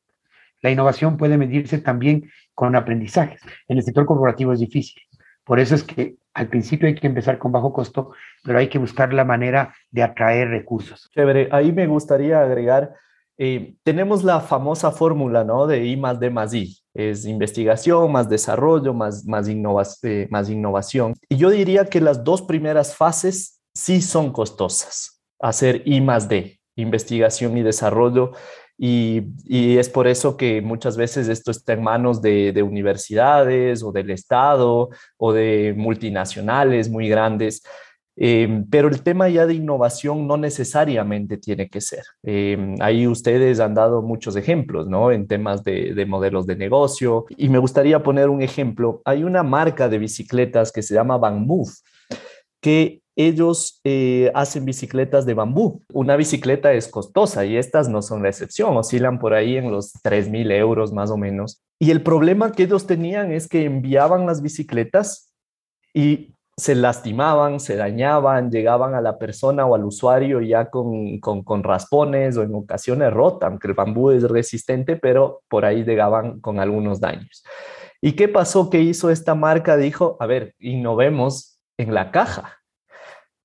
La 0.62 0.70
innovación 0.70 1.18
puede 1.18 1.38
medirse 1.38 1.80
también 1.80 2.30
con 2.54 2.76
aprendizajes. 2.76 3.42
En 3.68 3.78
el 3.78 3.84
sector 3.84 4.06
corporativo 4.06 4.54
es 4.54 4.60
difícil. 4.60 5.02
Por 5.44 5.60
eso 5.60 5.76
es 5.76 5.84
que 5.84 6.16
al 6.34 6.48
principio 6.48 6.88
hay 6.88 6.96
que 6.96 7.08
empezar 7.08 7.38
con 7.38 7.52
bajo 7.52 7.74
costo, 7.74 8.14
pero 8.44 8.60
hay 8.60 8.70
que 8.70 8.78
buscar 8.78 9.14
la 9.14 9.26
manera 9.26 9.74
de 9.90 10.04
atraer 10.04 10.50
recursos. 10.50 11.10
Chévere, 11.14 11.50
ahí 11.52 11.72
me 11.72 11.88
gustaría 11.88 12.42
agregar, 12.42 12.94
eh, 13.43 13.74
tenemos 13.81 14.24
la 14.24 14.39
famosa 14.39 14.91
fórmula, 14.91 15.43
¿no? 15.43 15.65
De 15.65 15.83
I 15.83 15.98
más 15.98 16.19
D 16.19 16.29
más 16.29 16.53
I. 16.53 16.77
Es 16.93 17.25
investigación, 17.25 18.12
más 18.12 18.29
desarrollo, 18.29 18.93
más, 18.93 19.25
más, 19.25 19.48
eh, 20.03 20.27
más 20.29 20.48
innovación. 20.48 21.15
Y 21.27 21.38
yo 21.38 21.50
diría 21.50 21.86
que 21.86 22.01
las 22.01 22.24
dos 22.24 22.43
primeras 22.43 22.95
fases 22.95 23.60
sí 23.74 24.00
son 24.03 24.31
costosas. 24.31 25.24
Hacer 25.39 25.81
I 25.86 26.01
más 26.01 26.29
D, 26.29 26.60
investigación 26.75 27.57
y 27.57 27.63
desarrollo, 27.63 28.33
y, 28.83 29.77
es 29.77 29.89
por 29.89 30.07
eso 30.07 30.38
que 30.38 30.60
muchas 30.60 30.98
veces 30.98 31.27
esto 31.27 31.51
está 31.51 31.74
en 31.74 31.83
manos 31.83 32.19
de, 32.19 32.63
universidades 32.63 33.83
o 33.83 33.91
del 33.91 34.10
Estado 34.10 34.89
o 35.17 35.33
de 35.33 35.75
multinacionales 35.77 36.89
muy 36.89 37.07
grandes. 37.07 37.62
Em, 38.24 38.70
pero 38.70 38.88
el 38.88 39.01
tema 39.01 39.30
ya 39.30 39.48
de 39.48 39.56
innovación 39.56 40.28
no 40.28 40.38
necesariamente 40.38 41.38
tiene 41.38 41.70
que 41.70 41.82
ser. 41.82 42.04
Em, 42.22 42.75
ahí 42.80 43.08
ustedes 43.08 43.60
han 43.60 43.74
dado 43.74 44.04
muchos 44.04 44.36
ejemplos, 44.36 44.88
¿no? 44.88 45.12
En 45.12 45.28
temas 45.28 45.63
de, 45.63 45.96
de, 45.96 46.06
modelos 46.06 46.46
de 46.46 46.56
negocio. 46.56 47.25
Y 47.36 47.50
me 47.50 47.58
gustaría 47.58 48.04
poner 48.04 48.30
un 48.30 48.44
ejemplo. 48.44 49.01
Hay 49.06 49.24
una 49.24 49.42
marca 49.42 49.90
de 49.90 49.98
bicicletas 49.98 50.72
que 50.72 50.84
se 50.84 50.94
llama 50.94 51.18
Van 51.18 51.48
Move, 51.48 51.72
que 52.62 53.01
ellos 53.16 53.82
eh, 53.84 54.32
hacen 54.36 54.66
bicicletas 54.66 55.25
de 55.25 55.34
bambú. 55.34 55.82
Una 55.92 56.16
bicicleta 56.16 56.74
es 56.74 56.88
costosa 56.88 57.44
y 57.44 57.58
estas 57.58 57.90
no 57.90 58.04
son 58.04 58.22
la 58.22 58.30
excepción, 58.30 58.78
oscilan 58.78 59.18
por 59.18 59.34
ahí 59.34 59.58
en 59.58 59.72
los 59.72 59.94
3 60.04 60.30
mil 60.30 60.51
euros 60.51 60.94
más 60.94 61.10
o 61.10 61.18
menos. 61.18 61.62
Y 61.80 61.90
el 61.90 62.04
problema 62.04 62.51
que 62.51 62.63
ellos 62.63 62.86
tenían 62.86 63.32
es 63.32 63.48
que 63.48 63.66
enviaban 63.66 64.28
las 64.28 64.44
bicicletas 64.44 65.34
y 65.94 66.31
se 66.58 66.75
lastimaban, 66.75 67.60
se 67.60 67.75
dañaban, 67.75 68.51
llegaban 68.51 68.93
a 68.93 69.01
la 69.01 69.17
persona 69.17 69.65
o 69.65 69.75
al 69.75 69.86
usuario 69.86 70.41
ya 70.41 70.70
con, 70.70 71.20
con, 71.20 71.63
raspones 71.63 72.38
o 72.38 72.43
en 72.43 72.53
ocasiones 72.53 73.12
rota, 73.12 73.48
aunque 73.48 73.67
el 73.67 73.74
bambú 73.74 74.12
es 74.12 74.24
resistente, 74.24 74.96
pero 74.96 75.41
por 75.48 75.65
ahí 75.65 75.84
llegaban 75.84 76.39
con 76.39 76.60
algunos 76.60 77.00
daños. 77.00 77.43
¿Y 78.01 78.13
qué 78.13 78.27
pasó? 78.27 78.70
que 78.70 78.81
hizo 78.81 79.10
esta 79.10 79.36
marca? 79.36 79.77
Dijo, 79.77 80.17
a 80.20 80.25
ver, 80.25 80.55
innovemos 80.60 81.60
en 81.77 81.93
la 81.93 82.12
caja 82.12 82.62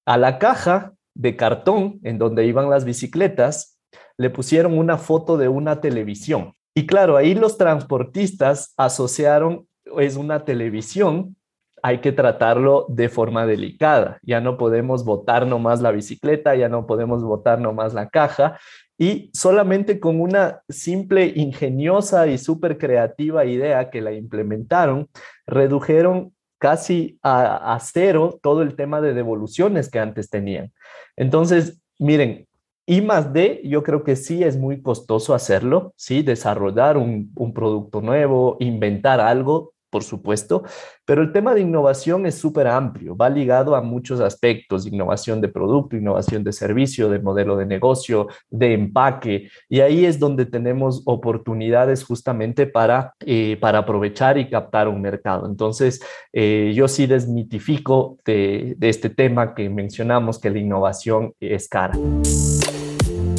a 0.06 0.16
la 0.16 0.38
caja 0.38 0.94
de 1.14 1.36
cartón 1.36 1.98
en 2.04 2.18
donde 2.18 2.46
iban 2.46 2.70
las 2.70 2.84
bicicletas 2.84 3.78
le 4.16 4.30
pusieron 4.30 4.78
una 4.78 4.96
foto 4.96 5.36
de 5.36 5.48
una 5.48 5.80
televisión. 5.80 6.54
Y 6.74 6.86
claro, 6.86 7.16
ahí 7.16 7.34
los 7.34 7.58
transportistas 7.58 8.72
asociaron, 8.76 9.66
es 9.98 10.16
una 10.16 10.44
televisión, 10.44 11.36
hay 11.82 11.98
que 11.98 12.12
tratarlo 12.12 12.86
de 12.88 13.08
forma 13.08 13.46
delicada. 13.46 14.18
Ya 14.22 14.40
no 14.40 14.56
podemos 14.56 15.04
botar 15.04 15.46
nomás 15.46 15.80
la 15.80 15.92
bicicleta, 15.92 16.54
ya 16.54 16.68
no 16.68 16.86
podemos 16.86 17.22
botar 17.22 17.60
nomás 17.60 17.94
la 17.94 18.08
caja. 18.08 18.58
Y 18.98 19.30
solamente 19.34 20.00
con 20.00 20.20
una 20.20 20.62
simple, 20.68 21.32
ingeniosa 21.36 22.26
y 22.28 22.38
súper 22.38 22.78
creativa 22.78 23.44
idea 23.44 23.90
que 23.90 24.00
la 24.00 24.12
implementaron, 24.12 25.08
redujeron 25.46 26.32
casi 26.58 27.18
a, 27.22 27.78
cero 27.82 28.40
todo 28.42 28.62
el 28.62 28.74
tema 28.74 29.02
de 29.02 29.12
devoluciones 29.12 29.90
que 29.90 29.98
antes 29.98 30.30
tenían. 30.30 30.72
Entonces, 31.14 31.82
miren, 31.98 32.46
I 32.86 33.02
más 33.02 33.32
D, 33.32 33.60
yo 33.64 33.82
creo 33.82 34.02
que 34.02 34.16
sí 34.16 34.42
es 34.42 34.56
muy 34.56 34.80
costoso 34.80 35.34
hacerlo, 35.34 35.92
sí, 35.96 36.22
desarrollar 36.22 36.96
un 36.96 37.52
producto 37.54 38.00
nuevo, 38.00 38.56
inventar 38.60 39.20
algo, 39.20 39.74
por 39.90 40.02
supuesto, 40.02 40.64
pero 41.04 41.22
el 41.22 41.32
tema 41.32 41.54
de 41.54 41.60
innovación 41.60 42.26
es 42.26 42.34
súper 42.34 42.66
amplio, 42.66 43.16
va 43.16 43.28
ligado 43.28 43.76
a 43.76 43.80
muchos 43.80 44.20
aspectos, 44.20 44.86
innovación 44.86 45.40
de 45.40 45.48
producto, 45.48 45.96
innovación 45.96 46.44
de 46.44 46.52
servicio, 46.52 47.08
de 47.08 47.18
modelo 47.18 47.56
de 47.56 47.66
negocio, 47.66 48.28
de 48.50 48.74
empaque, 48.74 49.48
y 49.68 49.80
ahí 49.80 50.04
es 50.04 50.18
donde 50.18 50.46
tenemos 50.46 51.02
oportunidades 51.06 52.04
justamente 52.04 52.66
para, 52.66 53.14
eh, 53.20 53.56
para 53.60 53.78
aprovechar 53.78 54.38
y 54.38 54.50
captar 54.50 54.88
un 54.88 55.00
mercado. 55.00 55.46
Entonces, 55.46 56.00
eh, 56.32 56.72
yo 56.74 56.88
sí 56.88 57.06
desmitifico 57.06 58.18
de, 58.24 58.74
de 58.76 58.88
este 58.88 59.10
tema 59.10 59.54
que 59.54 59.68
mencionamos, 59.68 60.38
que 60.38 60.50
la 60.50 60.58
innovación 60.58 61.32
es 61.40 61.68
cara. 61.68 61.96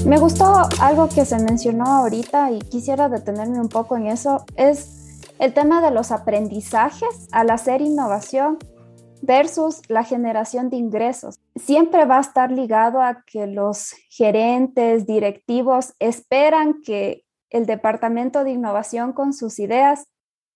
Me 0.05 0.17
gustó 0.17 0.61
algo 0.79 1.09
que 1.09 1.25
se 1.25 1.37
mencionó 1.39 1.85
ahorita 1.85 2.51
y 2.51 2.59
quisiera 2.59 3.09
detenerme 3.09 3.59
un 3.59 3.67
poco 3.67 3.97
en 3.97 4.07
eso, 4.07 4.45
es 4.55 5.06
el 5.39 5.53
tema 5.53 5.81
de 5.81 5.91
los 5.91 6.11
aprendizajes 6.11 7.27
al 7.31 7.49
hacer 7.49 7.81
innovación 7.81 8.57
versus 9.21 9.81
la 9.89 10.03
generación 10.03 10.69
de 10.69 10.77
ingresos. 10.77 11.39
Siempre 11.55 12.05
va 12.05 12.17
a 12.17 12.21
estar 12.21 12.51
ligado 12.51 13.01
a 13.01 13.23
que 13.25 13.47
los 13.47 13.93
gerentes, 14.09 15.05
directivos 15.05 15.93
esperan 15.99 16.81
que 16.81 17.23
el 17.49 17.65
departamento 17.65 18.43
de 18.43 18.51
innovación 18.51 19.13
con 19.13 19.33
sus 19.33 19.59
ideas 19.59 20.07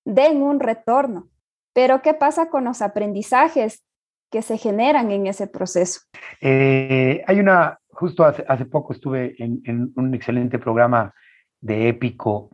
den 0.06 0.42
un 0.42 0.60
retorno. 0.60 1.30
Pero 1.74 2.02
¿qué 2.02 2.14
pasa 2.14 2.50
con 2.50 2.66
los 2.66 2.82
aprendizajes 2.82 3.84
que 4.30 4.42
se 4.42 4.58
generan 4.58 5.12
en 5.12 5.28
ese 5.28 5.48
proceso? 5.48 6.02
Eh, 6.42 7.24
hay 7.28 7.40
una, 7.40 7.80
justo 7.90 8.24
hace, 8.24 8.66
poco 8.66 8.94
estuve 8.94 9.36
en, 9.38 9.92
un 9.96 10.14
excelente 10.14 10.60
programa 10.60 11.14
de 11.60 11.90
Épico, 11.90 12.50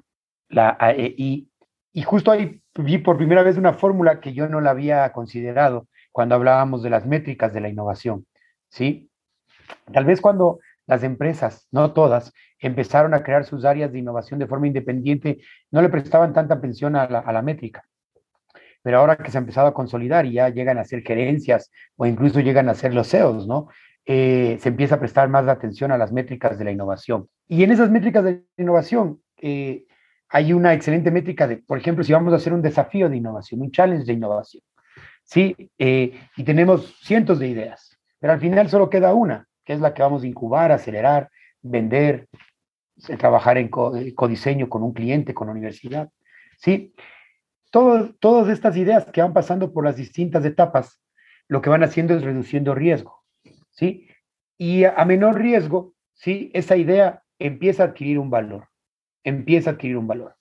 la 0.49 0.77
AEI, 0.79 1.49
y 1.97 2.03
justo 2.03 2.29
ahí 2.29 2.61
vi 2.75 2.99
por 2.99 3.17
primera 3.17 3.41
vez 3.41 3.57
una 3.57 3.73
fórmula 3.73 4.19
que 4.19 4.31
yo 4.31 4.47
no 4.47 4.61
la 4.61 4.69
había 4.69 5.11
considerado 5.13 5.87
cuando 6.11 6.35
hablábamos 6.35 6.83
de 6.83 6.91
las 6.91 7.07
métricas 7.07 7.55
de 7.55 7.59
la 7.59 7.69
innovación, 7.69 8.27
¿sí? 8.69 9.09
Tal 9.91 10.05
vez 10.05 10.21
cuando 10.21 10.59
las 10.85 11.01
empresas, 11.01 11.67
no 11.71 11.93
todas, 11.93 12.33
empezaron 12.59 13.15
a 13.15 13.23
crear 13.23 13.45
sus 13.45 13.65
áreas 13.65 13.91
de 13.91 13.97
innovación 13.97 14.39
de 14.39 14.45
forma 14.45 14.67
independiente, 14.67 15.39
no 15.71 15.81
le 15.81 15.89
prestaban 15.89 16.33
tanta 16.33 16.53
atención 16.53 16.95
a 16.95 17.07
la, 17.09 17.41
métrica. 17.41 17.83
Pero 18.83 18.99
ahora 18.99 19.15
que 19.15 19.31
se 19.31 19.39
ha 19.39 19.41
empezado 19.41 19.65
a 19.65 19.73
consolidar 19.73 20.27
y 20.27 20.33
ya 20.33 20.49
llegan 20.49 20.77
a 20.77 20.85
ser 20.85 21.01
gerencias 21.01 21.71
o 21.95 22.05
incluso 22.05 22.41
llegan 22.41 22.69
a 22.69 22.75
ser 22.75 22.93
los 22.93 23.09
CEOs, 23.09 23.47
¿no? 23.47 23.69
Eh, 24.05 24.59
se 24.61 24.69
empieza 24.69 24.95
a 24.95 24.99
prestar 24.99 25.29
más 25.29 25.47
atención 25.47 25.91
a 25.91 25.97
las 25.97 26.11
métricas 26.11 26.59
de 26.59 26.65
la 26.65 26.71
innovación. 26.71 27.27
Y 27.47 27.63
en 27.63 27.71
esas 27.71 27.89
métricas 27.89 28.23
de 28.23 28.43
innovación, 28.55 29.19
eh, 29.41 29.86
hay 30.29 30.53
una 30.53 30.73
excelente 30.73 31.11
métrica 31.11 31.47
de, 31.47 31.57
por 31.57 31.77
ejemplo, 31.77 32.03
si 32.03 32.13
vamos 32.13 32.33
a 32.33 32.37
hacer 32.37 32.53
un 32.53 32.61
desafío 32.61 33.09
de 33.09 33.17
innovación, 33.17 33.61
un 33.61 33.71
challenge 33.71 34.05
de 34.05 34.13
innovación, 34.13 34.63
¿sí? 35.23 35.55
Eh, 35.77 36.19
y 36.35 36.43
tenemos 36.43 36.95
cientos 37.01 37.39
de 37.39 37.47
ideas, 37.47 37.97
pero 38.19 38.33
al 38.33 38.39
final 38.39 38.69
solo 38.69 38.89
queda 38.89 39.13
una, 39.13 39.47
que 39.63 39.73
es 39.73 39.79
la 39.79 39.93
que 39.93 40.01
vamos 40.01 40.23
a 40.23 40.27
incubar, 40.27 40.71
acelerar, 40.71 41.29
vender, 41.61 42.27
eh, 43.07 43.17
trabajar 43.17 43.57
en 43.57 43.69
eh, 43.95 44.13
codiseño 44.13 44.69
con 44.69 44.83
un 44.83 44.93
cliente, 44.93 45.33
con 45.33 45.47
la 45.47 45.53
universidad, 45.53 46.09
¿sí? 46.57 46.93
todas 47.69 48.49
estas 48.49 48.75
ideas 48.75 49.05
que 49.11 49.21
van 49.21 49.33
pasando 49.33 49.71
por 49.71 49.83
las 49.83 49.97
distintas 49.97 50.43
etapas, 50.45 50.99
lo 51.47 51.61
que 51.61 51.69
van 51.69 51.83
haciendo 51.83 52.15
es 52.15 52.23
reduciendo 52.23 52.73
riesgo, 52.73 53.23
¿sí? 53.69 54.07
Y 54.57 54.85
a 54.85 55.05
menor 55.05 55.39
riesgo, 55.39 55.93
¿sí? 56.15 56.49
Esa 56.55 56.75
idea 56.75 57.21
empieza 57.37 57.83
a 57.83 57.85
adquirir 57.87 58.17
un 58.17 58.31
valor 58.31 58.67
empieza 59.23 59.69
a 59.69 59.73
adquirir 59.73 59.97
un 59.97 60.07
valor. 60.07 60.35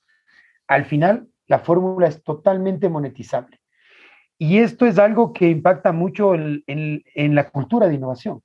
Al 0.66 0.84
final, 0.84 1.28
la 1.46 1.60
fórmula 1.60 2.08
es 2.08 2.22
totalmente 2.22 2.88
monetizable. 2.88 3.60
Y 4.38 4.58
esto 4.58 4.86
es 4.86 4.98
algo 4.98 5.32
que 5.32 5.48
impacta 5.48 5.92
mucho 5.92 6.34
en, 6.34 7.34
la 7.34 7.50
cultura 7.50 7.88
de 7.88 7.94
innovación. 7.94 8.42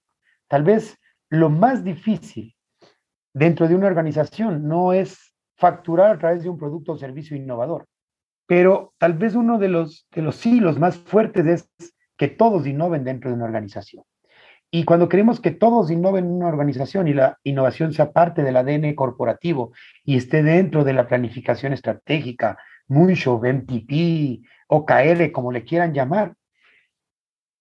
Tal 0.47 0.63
vez 0.63 0.97
lo 1.29 1.50
más 1.50 1.83
difícil 1.83 2.55
dentro 3.33 3.67
de 3.67 3.75
una 3.75 3.88
organización 3.88 4.67
no 4.67 4.93
es 4.93 5.33
facturar 5.57 6.11
a 6.11 6.19
través 6.19 6.43
de 6.43 6.50
un 6.50 6.57
producto 6.57 6.93
o 6.93 6.97
servicio 6.97 7.35
innovador, 7.35 7.88
pero 8.47 8.93
tal 8.97 9.13
vez 9.13 9.35
uno 9.35 9.57
de 9.57 9.69
los, 9.69 10.07
de 10.11 10.21
los 10.21 10.35
sí, 10.35 10.59
los 10.59 10.79
más 10.79 10.97
fuertes 10.97 11.45
es 11.45 11.93
que 12.17 12.27
todos 12.27 12.67
innoven 12.67 13.03
dentro 13.03 13.29
de 13.29 13.35
una 13.35 13.45
organización. 13.45 14.03
Y 14.73 14.85
cuando 14.85 15.09
queremos 15.09 15.41
que 15.41 15.51
todos 15.51 15.91
innoven 15.91 16.25
en 16.25 16.31
una 16.31 16.47
organización 16.47 17.09
y 17.09 17.13
la 17.13 17.37
innovación 17.43 17.91
sea 17.91 18.13
parte 18.13 18.41
del 18.41 18.55
ADN 18.55 18.95
corporativo 18.95 19.73
y 20.05 20.15
esté 20.15 20.43
dentro 20.43 20.85
de 20.85 20.93
la 20.93 21.09
planificación 21.09 21.73
estratégica, 21.73 22.57
Moonshot, 22.87 23.43
MTP, 23.43 24.45
OKR, 24.67 25.31
como 25.33 25.51
le 25.51 25.65
quieran 25.65 25.93
llamar, 25.93 26.35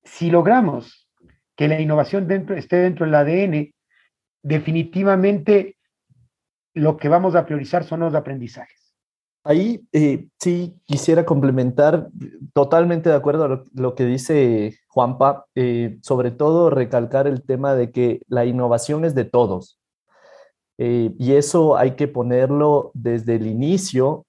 si 0.05 0.31
logramos 0.31 1.09
que 1.57 1.67
la 1.67 1.81
innovación 1.81 2.29
dentro, 2.29 2.57
esté 2.57 2.77
dentro 2.77 3.05
del 3.05 3.15
ADN, 3.17 3.75
definitivamente 4.43 5.77
lo 6.75 6.97
que 6.97 7.09
vamos 7.09 7.35
a 7.35 7.45
priorizar 7.45 7.83
son 7.83 8.01
los 8.01 8.15
aprendizajes. 8.15 8.90
Ahí 9.43 9.87
eh, 9.93 10.29
sí 10.39 10.77
quisiera 10.85 11.25
complementar, 11.25 12.09
totalmente 12.53 13.09
de 13.09 13.15
acuerdo 13.15 13.45
a 13.45 13.65
lo, 13.73 13.95
que 13.95 14.05
dice 14.05 14.77
Juanpa, 14.89 15.47
eh, 15.55 15.99
sobre 16.03 16.31
todo 16.31 16.69
recalcar 16.69 17.27
el 17.27 17.43
tema 17.43 17.75
de 17.75 17.91
que 17.91 18.21
la 18.29 18.45
innovación 18.45 19.05
es 19.07 19.15
de 19.15 19.25
todos. 19.25 19.79
Eh, 20.77 21.15
y 21.19 21.33
eso 21.33 21.77
hay 21.77 21.93
que 21.93 22.07
ponerlo 22.07 22.91
desde 22.95 23.37
el 23.37 23.47
inicio 23.47 24.27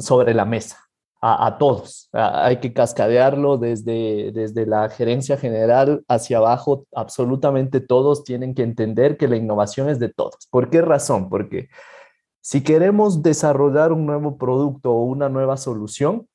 sobre 0.00 0.34
la 0.34 0.44
mesa, 0.44 0.76
a, 1.20 1.56
todos. 1.56 2.08
hay 2.12 2.56
que 2.56 2.72
cascadearlo 2.72 3.58
desde, 3.58 4.32
desde 4.32 4.66
la 4.66 4.88
gerencia 4.88 5.36
general 5.36 6.02
hacia 6.08 6.38
abajo. 6.38 6.86
Absolutamente 6.92 7.80
todos 7.80 8.24
tienen 8.24 8.54
que 8.56 8.64
entender 8.64 9.16
que 9.16 9.28
la 9.28 9.36
innovación 9.36 9.88
es 9.88 10.00
de 10.00 10.08
todos. 10.08 10.48
¿Por 10.50 10.68
qué 10.68 10.82
razón? 10.82 11.28
Porque 11.28 11.68
si 12.42 12.64
queremos 12.64 13.22
desarrollar 13.22 13.92
un 13.92 14.04
nuevo 14.04 14.36
producto 14.36 14.90
o 14.90 15.04
una 15.04 15.28
nueva 15.28 15.56
solución, 15.56 16.26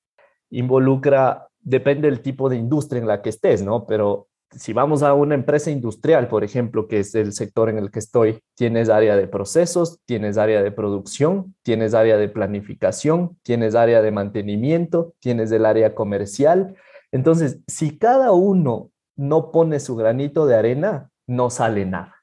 involucra, 0.49 1.49
depende 1.59 2.09
del 2.09 2.21
tipo 2.21 2.47
de 2.47 2.55
industria 2.55 3.01
en 3.01 3.07
la 3.07 3.21
que 3.21 3.29
estés, 3.29 3.61
¿no? 3.61 3.85
Pero 3.85 4.29
si 4.51 4.71
vamos 4.71 5.03
a 5.03 5.13
una 5.13 5.35
empresa 5.35 5.69
industrial, 5.69 6.29
por 6.29 6.45
ejemplo, 6.45 6.87
que 6.87 6.99
es 6.99 7.13
el 7.13 7.33
sector 7.33 7.67
en 7.67 7.77
el 7.77 7.91
que 7.91 7.99
estoy, 7.99 8.39
tienes 8.55 8.87
área 8.87 9.17
de 9.17 9.27
procesos, 9.27 9.99
tienes 10.05 10.37
área 10.37 10.63
de 10.63 10.71
producción, 10.71 11.53
tienes 11.61 11.93
área 11.93 12.15
de 12.15 12.29
planificación, 12.29 13.37
tienes 13.43 13.75
área 13.75 14.01
de 14.01 14.11
mantenimiento, 14.11 15.13
tienes 15.19 15.51
el 15.51 15.65
área 15.65 15.93
comercial. 15.93 16.77
Entonces, 17.11 17.59
si 17.67 17.97
cada 17.97 18.31
uno 18.31 18.91
no 19.17 19.51
pone 19.51 19.81
su 19.81 19.97
granito 19.97 20.45
de 20.45 20.55
arena, 20.55 21.09
no 21.27 21.49
sale 21.49 21.85
nada, 21.85 22.15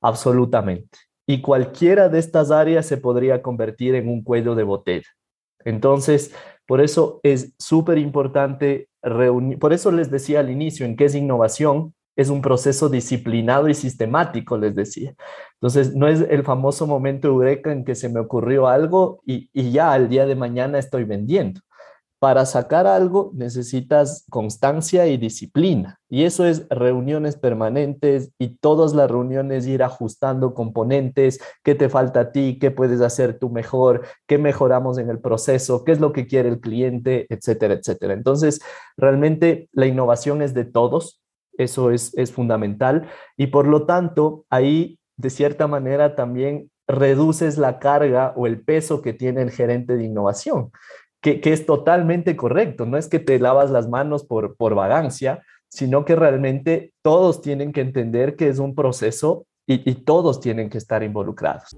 absolutamente 0.00 1.09
y 1.30 1.40
cualquiera 1.40 2.08
de 2.08 2.18
estas 2.18 2.50
áreas 2.50 2.86
se 2.86 2.96
podría 2.96 3.40
convertir 3.40 3.94
en 3.94 4.08
un 4.08 4.24
cuello 4.24 4.56
de 4.56 4.64
botella. 4.64 5.06
Entonces, 5.64 6.34
por 6.66 6.80
eso 6.80 7.20
es 7.22 7.54
súper 7.56 7.98
importante 7.98 8.88
reunir, 9.00 9.56
por 9.60 9.72
eso 9.72 9.92
les 9.92 10.10
decía 10.10 10.40
al 10.40 10.50
inicio 10.50 10.84
en 10.84 10.96
qué 10.96 11.04
es 11.04 11.14
innovación, 11.14 11.94
es 12.16 12.30
un 12.30 12.42
proceso 12.42 12.88
disciplinado 12.88 13.68
y 13.68 13.74
sistemático, 13.74 14.58
les 14.58 14.74
decía. 14.74 15.14
Entonces, 15.54 15.94
no 15.94 16.08
es 16.08 16.20
el 16.28 16.42
famoso 16.42 16.88
momento 16.88 17.28
eureka 17.28 17.70
en 17.70 17.84
que 17.84 17.94
se 17.94 18.08
me 18.08 18.18
ocurrió 18.18 18.66
algo 18.66 19.22
y, 19.24 19.48
y 19.52 19.70
ya 19.70 19.92
al 19.92 20.08
día 20.08 20.26
de 20.26 20.34
mañana 20.34 20.80
estoy 20.80 21.04
vendiendo 21.04 21.60
para 22.20 22.44
sacar 22.44 22.86
algo 22.86 23.32
necesitas 23.34 24.26
constancia 24.28 25.06
y 25.06 25.16
disciplina. 25.16 25.98
Y 26.10 26.24
eso 26.24 26.44
es 26.44 26.68
reuniones 26.68 27.36
permanentes 27.36 28.30
y 28.38 28.58
todas 28.58 28.92
las 28.92 29.10
reuniones 29.10 29.66
ir 29.66 29.82
ajustando 29.82 30.52
componentes, 30.52 31.40
qué 31.64 31.74
te 31.74 31.88
falta 31.88 32.20
a 32.20 32.30
ti, 32.30 32.58
qué 32.60 32.70
puedes 32.70 33.00
hacer 33.00 33.38
tú 33.38 33.48
mejor, 33.48 34.06
qué 34.26 34.36
mejoramos 34.36 34.98
en 34.98 35.08
el 35.08 35.18
proceso, 35.18 35.82
qué 35.82 35.92
es 35.92 36.00
lo 36.00 36.12
que 36.12 36.26
quiere 36.26 36.50
el 36.50 36.60
cliente, 36.60 37.26
etcétera, 37.30 37.72
etcétera. 37.72 38.12
Entonces, 38.12 38.60
realmente 38.98 39.70
la 39.72 39.86
innovación 39.86 40.42
es 40.42 40.52
de 40.52 40.66
todos, 40.66 41.22
eso 41.56 41.90
es, 41.90 42.12
es 42.18 42.32
fundamental 42.32 43.08
y 43.38 43.46
por 43.46 43.66
lo 43.66 43.86
tanto 43.86 44.44
ahí 44.50 44.98
de 45.16 45.30
cierta 45.30 45.66
manera 45.66 46.16
también 46.16 46.70
reduces 46.86 47.56
la 47.56 47.78
carga 47.78 48.34
o 48.36 48.46
el 48.46 48.62
peso 48.62 49.00
que 49.00 49.14
tiene 49.14 49.40
el 49.40 49.50
gerente 49.50 49.96
de 49.96 50.04
innovación 50.04 50.70
que, 51.20 51.40
es 51.44 51.66
totalmente 51.66 52.36
correcto. 52.36 52.86
No 52.86 52.96
es 52.96 53.08
que 53.08 53.18
te 53.18 53.38
lavas 53.38 53.70
las 53.70 53.88
manos 53.88 54.24
por, 54.24 54.56
por 54.56 54.74
vagancia, 54.74 55.42
sino 55.68 56.04
que 56.04 56.16
realmente 56.16 56.92
todos 57.02 57.42
tienen 57.42 57.72
que 57.72 57.80
entender 57.80 58.36
que 58.36 58.48
es 58.48 58.58
un 58.58 58.74
proceso 58.74 59.46
y, 59.66 59.94
todos 59.94 60.40
tienen 60.40 60.68
que 60.68 60.78
estar 60.78 61.04
involucrados. 61.04 61.76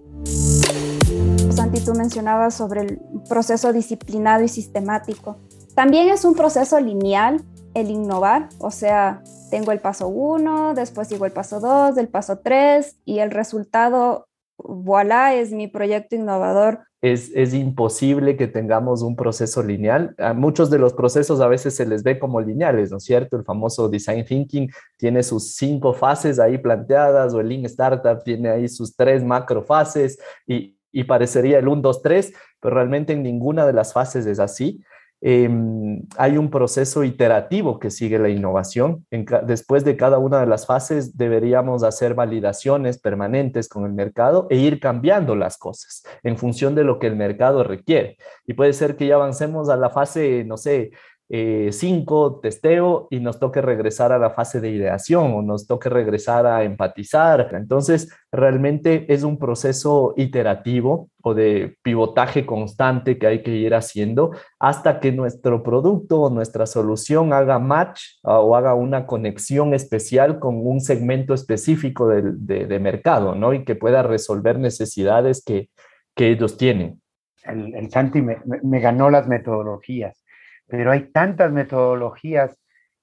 Santi, 1.51 1.85
tú 1.85 1.93
mencionabas 1.93 2.55
sobre 2.55 2.81
el 2.81 3.01
proceso 3.29 3.71
disciplinado 3.73 4.43
y 4.43 4.49
sistemático. 4.49 5.37
También 5.75 6.09
es 6.09 6.25
un 6.25 6.35
proceso 6.35 6.81
lineal 6.81 7.43
el 7.75 7.91
innovar, 7.91 8.49
o 8.59 8.71
sea, 8.71 9.23
tengo 9.51 9.73
el 9.73 9.81
paso 9.81 10.09
1, 10.09 10.75
después 10.75 11.09
sigo 11.09 11.27
el 11.27 11.33
paso 11.33 11.61
2, 11.61 11.97
el 11.99 12.09
paso 12.09 12.39
3 12.39 12.97
y 13.05 13.19
el 13.19 13.31
resultado, 13.31 14.27
voilà, 14.65 15.35
es 15.35 15.53
mi 15.53 15.69
proyecto 15.69 16.17
innovador 16.17 16.81
es, 17.03 17.53
imposible 17.53 18.37
que 18.37 18.47
tengamos 18.47 19.03
un 19.03 19.17
proceso 19.17 19.63
lineal. 19.63 20.15
A 20.19 20.35
muchos 20.35 20.71
de 20.71 20.79
los 20.79 20.95
procesos 20.95 21.41
a 21.41 21.49
veces 21.49 21.75
se 21.75 21.85
les 21.85 22.05
ve 22.05 22.19
como 22.19 22.41
lineales, 22.41 22.93
¿no 22.93 22.99
es 22.99 23.05
cierto? 23.05 23.37
El 23.37 23.45
famoso 23.45 23.89
design 23.89 24.25
thinking 24.25 24.71
tiene 24.97 25.25
sus 25.25 25.57
cinco 25.57 25.93
fases 25.93 26.39
ahí 26.39 26.59
planteadas 26.59 27.35
o 27.35 27.41
el 27.41 27.49
Lean 27.49 27.65
Startup 27.65 28.23
tiene 28.23 28.51
ahí 28.51 28.69
sus 28.69 28.95
tres 28.95 29.25
macro 29.25 29.63
fases 29.63 30.17
y, 30.47 30.79
y 30.93 31.03
parecería 31.03 31.59
el 31.59 31.67
1, 31.67 31.83
2, 31.83 32.03
3, 32.03 32.33
pero 32.61 32.77
realmente 32.77 33.13
en 33.15 33.25
ninguna 33.25 33.67
de 33.67 33.73
las 33.73 33.93
fases 33.93 34.25
es 34.27 34.39
así. 34.39 34.81
Em, 35.25 36.03
hay 36.19 36.37
un 36.37 36.51
proceso 36.51 37.05
iterativo 37.05 37.79
que 37.79 37.93
sigue 37.93 38.19
la 38.19 38.29
innovación. 38.29 39.07
después 39.47 39.85
de 39.85 39.97
cada 39.97 40.19
una 40.19 40.41
de 40.41 40.47
las 40.47 40.67
fases 40.67 41.17
deberíamos 41.17 41.85
hacer 41.85 42.15
validaciones 42.15 42.99
permanentes 42.99 43.69
con 43.69 43.85
el 43.85 43.93
mercado 43.93 44.49
e 44.51 44.57
ir 44.57 44.81
cambiando 44.81 45.37
las 45.37 45.59
cosas 45.59 46.03
en 46.25 46.37
función 46.37 46.75
de 46.75 46.83
lo 46.83 46.99
que 46.99 47.07
el 47.07 47.15
mercado 47.15 47.63
requiere. 47.63 48.17
Y 48.47 48.55
puede 48.55 48.73
ser 48.73 48.97
que 48.97 49.07
ya 49.07 49.15
avancemos 49.15 49.69
a 49.69 49.77
la 49.77 49.91
fase, 49.91 50.43
no 50.45 50.57
sé, 50.57 50.91
5, 51.33 52.27
eh, 52.27 52.41
testeo, 52.43 53.09
y 53.11 53.19
nos 53.21 53.41
toque 53.41 53.63
regresar 53.63 54.13
a 54.13 54.19
la 54.19 54.31
fase 54.31 54.61
de 54.61 54.71
ideación 54.71 55.33
o 55.33 55.41
nos 55.41 55.67
toque 55.67 55.89
regresar 55.89 56.45
a 56.45 56.63
empatizar. 56.63 57.55
Entonces, 57.55 58.11
realmente 58.31 59.07
es 59.13 59.23
un 59.23 59.39
proceso 59.39 60.13
iterativo 60.19 61.09
o 61.23 61.33
de 61.33 61.79
pivotaje 61.83 62.45
constante 62.45 63.17
que 63.17 63.27
hay 63.27 63.43
que 63.43 63.57
ir 63.57 63.75
haciendo 63.75 64.33
hasta 64.59 65.01
que 65.01 65.11
nuestro 65.11 65.63
producto 65.63 66.21
o 66.21 66.31
nuestra 66.31 66.67
solución 66.67 67.33
haga 67.33 67.59
match 67.59 68.03
ah, 68.25 68.41
o 68.41 68.55
haga 68.55 68.75
una 68.75 69.07
conexión 69.07 69.73
especial 69.73 70.39
con 70.39 70.67
un 70.67 70.83
segmento 70.83 71.33
específico 71.33 72.09
de, 72.09 72.79
mercado, 72.79 73.35
¿no? 73.35 73.55
Y 73.55 73.65
que 73.65 73.75
pueda 73.75 74.03
resolver 74.03 74.59
necesidades 74.59 75.43
que, 75.45 75.71
ellos 76.17 76.57
tienen. 76.57 77.01
El, 77.45 77.91
Santi 77.91 78.23
me 78.23 78.81
ganó 78.81 79.11
las 79.11 79.27
metodologías 79.27 80.22
pero 80.67 80.91
hay 80.91 81.11
tantas 81.13 81.53
metodologías. 81.53 82.57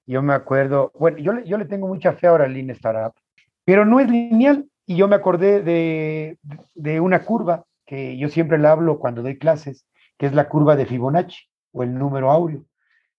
Yo 0.06 0.22
me 0.22 0.34
acuerdo, 0.34 0.92
bueno, 0.98 1.18
yo, 1.18 1.40
yo 1.44 1.58
le 1.58 1.66
tengo 1.66 1.88
mucha 1.88 2.14
fe 2.14 2.28
ahora 2.28 2.46
al 2.46 2.54
Lean 2.54 2.70
Startup, 2.72 3.14
pero 3.66 3.86
no 3.86 4.00
es 4.00 4.10
lineal. 4.10 4.66
Y 4.86 4.96
yo 4.96 5.08
me 5.08 5.16
acordé 5.16 5.62
de, 5.62 6.40
de 6.74 7.00
una 7.00 7.24
curva 7.24 7.66
que 7.86 8.18
yo 8.18 8.28
siempre 8.30 8.58
la 8.58 8.72
hablo 8.72 8.98
cuando 9.00 9.22
doy 9.22 9.38
clases, 9.38 9.86
que 10.18 10.26
es 10.26 10.34
la 10.34 10.50
curva 10.50 10.76
de 10.76 10.86
Fibonacci 10.86 11.44
o 11.72 11.84
el 11.84 11.94
número 11.98 12.32
áureo, 12.32 12.66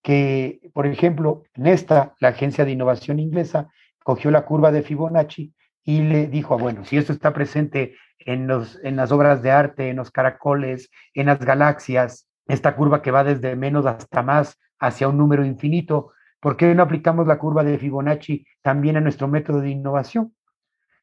que, 0.03 0.61
por 0.73 0.87
ejemplo, 0.87 1.45
Nesta, 1.55 2.15
la 2.21 2.29
agencia 2.29 2.65
de 2.65 2.73
innovación 2.73 3.19
inglesa, 3.19 3.69
cogió 4.03 4.31
la 4.31 4.45
curva 4.45 4.73
de 4.73 4.83
Fibonacci 4.83 5.55
y 5.85 6.03
le 6.03 6.27
dijo, 6.27 6.55
ah, 6.55 6.59
bueno, 6.59 6.85
si 6.85 6.97
esto 6.97 7.13
está 7.13 7.33
presente 7.33 7.97
en, 8.19 8.47
los, 8.47 8.79
en 8.85 8.97
las 8.97 9.13
obras 9.13 9.43
de 9.43 9.51
arte, 9.51 9.89
en 9.89 9.97
los 9.97 10.11
caracoles, 10.11 10.91
en 11.15 11.27
las 11.27 11.41
galaxias, 11.41 12.29
esta 12.47 12.75
curva 12.77 13.03
que 13.03 13.11
va 13.11 13.25
desde 13.25 13.57
menos 13.57 13.87
hasta 13.87 14.23
más 14.23 14.59
hacia 14.79 15.09
un 15.09 15.19
número 15.19 15.45
infinito, 15.45 16.13
¿por 16.41 16.57
qué 16.57 16.75
no 16.75 16.83
aplicamos 16.83 17.27
la 17.27 17.39
curva 17.39 17.63
de 17.65 17.79
Fibonacci 17.79 18.47
también 18.63 18.97
a 18.97 19.01
nuestro 19.01 19.29
método 19.29 19.61
de 19.61 19.71
innovación? 19.71 20.35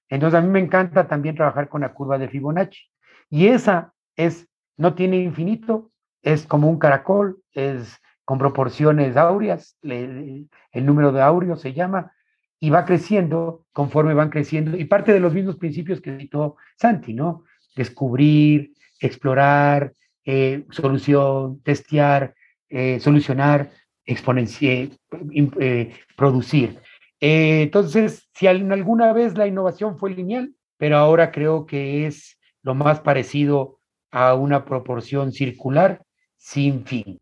Entonces 0.09 0.39
a 0.39 0.41
mí 0.41 0.49
me 0.49 0.59
encanta 0.59 1.07
también 1.07 1.35
trabajar 1.35 1.69
con 1.69 1.81
la 1.81 1.93
curva 1.93 2.17
de 2.17 2.29
Fibonacci. 2.29 2.81
Y 3.29 3.47
esa 3.47 3.93
es, 4.15 4.47
no 4.77 4.95
tiene 4.95 5.17
infinito, 5.17 5.91
es 6.21 6.45
como 6.45 6.69
un 6.69 6.79
caracol, 6.79 7.41
es 7.53 8.01
con 8.25 8.39
proporciones 8.39 9.15
áureas, 9.15 9.77
el 9.81 10.49
número 10.73 11.13
de 11.13 11.21
áureos 11.21 11.61
se 11.61 11.73
llama, 11.73 12.11
y 12.59 12.71
va 12.71 12.83
creciendo 12.83 13.65
conforme 13.71 14.13
van 14.13 14.29
creciendo, 14.29 14.75
y 14.75 14.85
parte 14.85 15.13
de 15.13 15.19
los 15.19 15.33
mismos 15.33 15.55
principios 15.57 16.01
que 16.01 16.17
citó 16.17 16.57
Santi, 16.75 17.13
¿no? 17.13 17.43
Descubrir, 17.75 18.73
explorar, 18.99 19.93
eh, 20.29 20.65
solución, 20.71 21.61
testear, 21.63 22.35
eh, 22.67 22.99
solucionar, 22.99 23.71
exponenciar, 24.05 24.89
eh, 25.31 25.93
producir. 26.17 26.81
entonces, 27.21 28.27
si 28.33 28.45
alguna 28.45 29.13
vez 29.13 29.37
la 29.37 29.47
innovación 29.47 29.97
fue 29.97 30.09
lineal, 30.09 30.53
pero 30.77 30.97
ahora 30.97 31.31
creo 31.31 31.65
que 31.65 32.05
es 32.05 32.37
lo 32.61 32.75
más 32.75 32.99
parecido 32.99 33.79
a 34.11 34.33
una 34.33 34.65
proporción 34.65 35.31
circular 35.31 36.01
sin 36.35 36.83
fin. 36.83 37.17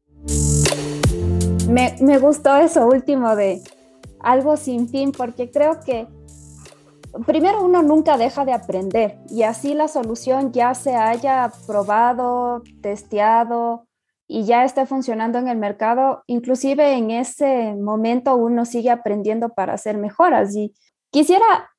Me, 1.70 1.96
me 2.02 2.18
gustó 2.18 2.58
eso 2.58 2.88
último 2.88 3.36
de 3.36 3.62
algo 4.20 4.58
sin 4.58 4.90
fin, 4.90 5.12
porque 5.12 5.52
creo 5.52 5.80
que 5.86 6.08
primero 7.26 7.64
uno 7.64 7.82
nunca 7.82 8.18
deja 8.18 8.46
de 8.46 8.54
aprender 8.54 9.20
y 9.30 9.44
así 9.44 9.74
la 9.74 9.88
solución 9.88 10.52
ya 10.52 10.74
se 10.74 10.96
haya 10.96 11.52
probado, 11.68 12.64
testeado 12.82 13.88
y 14.28 14.44
ya 14.44 14.64
esté 14.64 14.86
funcionando 14.86 15.38
en 15.38 15.48
el 15.48 15.58
mercado, 15.58 16.24
inclusive 16.28 16.94
en 16.94 17.12
ese 17.12 17.74
momento 17.76 18.36
uno 18.36 18.66
sigue 18.66 18.90
aprendiendo 18.90 19.50
para 19.50 19.74
hacer 19.74 19.98
mejoras. 19.98 20.56
Y 20.56 20.74
quisiera 21.12 21.70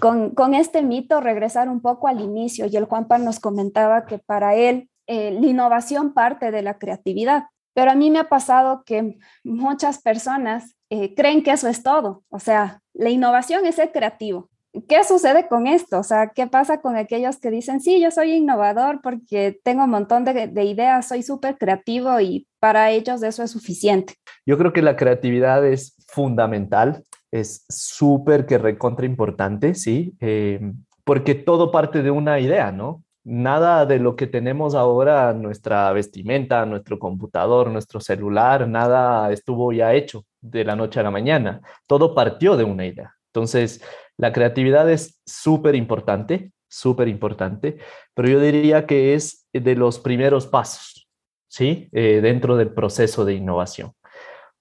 con, 0.00 0.54
este 0.54 0.82
mito 0.82 1.20
regresar 1.20 1.68
un 1.68 1.80
poco 1.80 2.08
al 2.08 2.20
inicio 2.20 2.66
y 2.66 2.76
el 2.76 2.86
Juanpa 2.86 3.18
nos 3.18 3.38
comentaba 3.38 4.06
que 4.06 4.18
para 4.18 4.54
él 4.54 4.88
eh, 5.06 5.32
la 5.32 5.46
innovación 5.46 6.14
parte 6.14 6.50
de 6.50 6.62
la 6.62 6.78
creatividad, 6.78 7.44
pero 7.74 7.90
a 7.90 7.94
mí 7.94 8.10
me 8.10 8.20
ha 8.20 8.28
pasado 8.28 8.82
que 8.84 9.18
muchas 9.44 10.00
personas 10.00 10.76
eh, 10.88 11.14
creen 11.14 11.42
que 11.42 11.50
eso 11.50 11.68
es 11.68 11.82
todo, 11.82 12.22
o 12.30 12.38
sea, 12.38 12.82
la 12.94 13.10
innovación 13.10 13.66
es 13.66 13.76
ser 13.76 13.92
creativo 13.92 14.49
¿Qué 14.88 15.02
sucede 15.02 15.48
con 15.48 15.66
esto? 15.66 15.98
O 15.98 16.02
sea, 16.04 16.28
¿qué 16.28 16.46
pasa 16.46 16.80
con 16.80 16.96
aquellos 16.96 17.38
que 17.38 17.50
dicen, 17.50 17.80
sí, 17.80 18.00
yo 18.00 18.10
soy 18.12 18.34
innovador 18.34 19.00
porque 19.02 19.58
tengo 19.64 19.84
un 19.84 19.90
montón 19.90 20.24
de, 20.24 20.64
ideas, 20.64 21.08
soy 21.08 21.24
súper 21.24 21.58
creativo 21.58 22.20
y 22.20 22.46
para 22.60 22.90
ellos 22.90 23.22
eso 23.22 23.42
es 23.42 23.50
suficiente? 23.50 24.14
Yo 24.46 24.56
creo 24.56 24.72
que 24.72 24.82
la 24.82 24.94
creatividad 24.94 25.66
es 25.66 25.96
fundamental, 26.06 27.02
es 27.32 27.64
súper 27.68 28.46
que 28.46 28.58
recontra 28.58 29.06
importante, 29.06 29.74
¿sí? 29.74 30.14
Eh, 30.20 30.60
porque 31.02 31.34
todo 31.34 31.72
parte 31.72 32.02
de 32.02 32.12
una 32.12 32.38
idea, 32.38 32.70
¿no? 32.70 33.02
Nada 33.24 33.86
de 33.86 33.98
lo 33.98 34.14
que 34.14 34.28
tenemos 34.28 34.76
ahora, 34.76 35.32
nuestra 35.32 35.92
vestimenta, 35.92 36.64
nuestro 36.64 36.98
computador, 37.00 37.70
nuestro 37.70 38.00
celular, 38.00 38.68
nada 38.68 39.32
estuvo 39.32 39.72
ya 39.72 39.94
hecho 39.94 40.24
de 40.40 40.64
la 40.64 40.76
noche 40.76 41.00
a 41.00 41.02
la 41.02 41.10
mañana. 41.10 41.60
Todo 41.88 42.14
partió 42.14 42.56
de 42.56 42.64
una 42.64 42.86
idea. 42.86 43.14
Entonces, 43.32 43.80
la 44.20 44.32
creatividad 44.32 44.90
es 44.90 45.18
súper 45.24 45.74
importante, 45.74 46.52
súper 46.68 47.08
importante, 47.08 47.78
pero 48.14 48.28
yo 48.28 48.38
diría 48.38 48.86
que 48.86 49.14
es 49.14 49.46
de 49.52 49.74
los 49.74 49.98
primeros 49.98 50.46
pasos, 50.46 51.08
¿sí? 51.48 51.88
Eh, 51.92 52.20
dentro 52.22 52.56
del 52.56 52.74
proceso 52.74 53.24
de 53.24 53.32
innovación. 53.34 53.92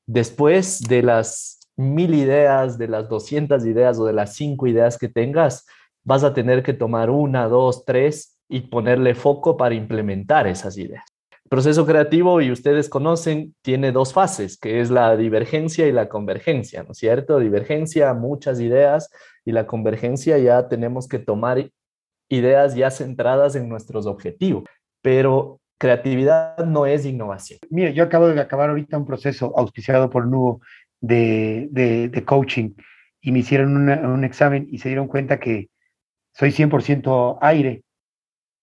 Después 0.07 0.79
de 0.81 1.03
las 1.03 1.59
mil 1.75 2.15
ideas, 2.15 2.77
de 2.77 2.87
las 2.87 3.09
200 3.09 3.65
ideas 3.65 3.99
o 3.99 4.05
de 4.05 4.13
las 4.13 4.33
cinco 4.33 4.65
ideas 4.65 4.97
que 4.97 5.09
tengas, 5.09 5.65
vas 6.03 6.23
a 6.23 6.33
tener 6.33 6.63
que 6.63 6.73
tomar 6.73 7.09
una, 7.09 7.49
dos, 7.49 7.83
tres 7.83 8.39
y 8.47 8.61
ponerle 8.61 9.13
foco 9.13 9.57
para 9.57 9.75
implementar 9.75 10.47
esas 10.47 10.77
ideas 10.77 11.03
proceso 11.49 11.85
creativo, 11.85 12.41
y 12.41 12.51
ustedes 12.51 12.89
conocen, 12.89 13.55
tiene 13.61 13.91
dos 13.91 14.13
fases, 14.13 14.57
que 14.57 14.79
es 14.79 14.91
la 14.91 15.17
divergencia 15.17 15.87
y 15.87 15.91
la 15.91 16.07
convergencia, 16.07 16.83
¿no 16.83 16.91
es 16.91 16.99
cierto? 16.99 17.39
Divergencia, 17.39 18.13
muchas 18.13 18.59
ideas, 18.59 19.09
y 19.49 19.51
la 19.51 19.65
convergencia 19.65 20.37
ya 20.37 20.67
tenemos 20.67 21.07
que 21.07 21.17
tomar 21.17 21.71
ideas 22.29 22.75
ya 22.75 22.91
centradas 22.91 23.55
en 23.55 23.67
nuestros 23.67 24.05
objetivos, 24.05 24.63
pero 25.01 25.59
creatividad 25.79 26.63
no 26.67 26.85
es 26.85 27.03
innovación. 27.03 27.57
Mire, 27.71 27.95
yo 27.95 28.03
acabo 28.03 28.27
de 28.27 28.39
acabar 28.39 28.69
ahorita 28.69 28.99
un 28.99 29.07
proceso 29.07 29.51
auspiciado 29.57 30.11
por 30.11 30.27
Nubo 30.27 30.61
de, 31.01 31.67
de, 31.71 32.25
coaching 32.25 32.75
y 33.21 33.31
me 33.31 33.39
hicieron 33.39 33.89
un 33.89 34.23
examen 34.23 34.67
y 34.69 34.77
se 34.77 34.89
dieron 34.89 35.07
cuenta 35.07 35.39
que 35.39 35.69
soy 36.31 36.51
100% 36.51 37.39
aire 37.41 37.81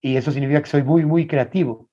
y 0.01 0.17
eso 0.17 0.31
significa 0.31 0.63
que 0.63 0.71
soy 0.71 0.85
muy, 0.85 1.05
muy 1.05 1.27
creativo. 1.27 1.91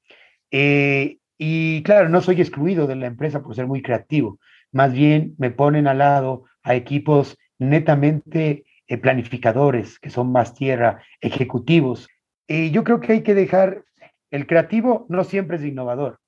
Eh, 0.52 1.18
y 1.40 1.82
claro, 1.82 2.10
no 2.10 2.22
soy 2.22 2.42
excluido 2.42 2.86
de 2.86 2.96
la 2.96 3.08
empresa 3.08 3.42
por 3.42 3.56
ser 3.56 3.66
muy 3.66 3.82
creativo. 3.82 4.38
Más 4.72 4.94
bien 4.94 5.34
me 5.40 5.50
ponen 5.50 5.88
al 5.88 5.98
lado 5.98 6.44
a 6.62 6.76
equipos 6.76 7.40
netamente 7.58 8.66
eh, 8.88 8.98
planificadores, 8.98 10.00
que 10.00 10.10
son 10.10 10.32
más 10.32 10.54
tierra, 10.54 11.02
ejecutivos. 11.22 12.08
Y 12.48 12.72
yo 12.72 12.84
creo 12.84 13.00
que 13.00 13.14
hay 13.14 13.22
que 13.22 13.34
dejar, 13.34 13.84
el 14.32 14.48
creativo 14.48 15.06
no 15.10 15.24
siempre 15.24 15.58
es 15.58 15.64
innovador, 15.64 16.20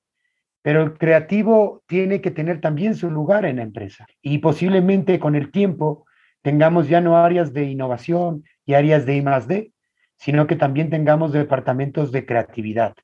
pero 0.62 0.82
el 0.82 0.94
creativo 0.94 1.84
tiene 1.88 2.22
que 2.22 2.32
tener 2.32 2.62
también 2.62 2.96
su 2.96 3.12
lugar 3.12 3.46
en 3.46 3.58
la 3.58 3.64
empresa. 3.64 4.08
Y 4.22 4.40
posiblemente 4.40 5.20
con 5.20 5.36
el 5.36 5.52
tiempo 5.52 6.06
tengamos 6.42 6.88
ya 6.88 7.02
no 7.02 7.18
áreas 7.18 7.54
de 7.54 7.66
innovación 7.66 8.44
y 8.66 8.74
áreas 8.74 9.06
de 9.06 9.18
I 9.18 9.74
sino 10.18 10.48
que 10.48 10.56
también 10.56 10.90
tengamos 10.90 11.34
departamentos 11.34 12.12
de 12.12 12.26
creatividad. 12.26 12.96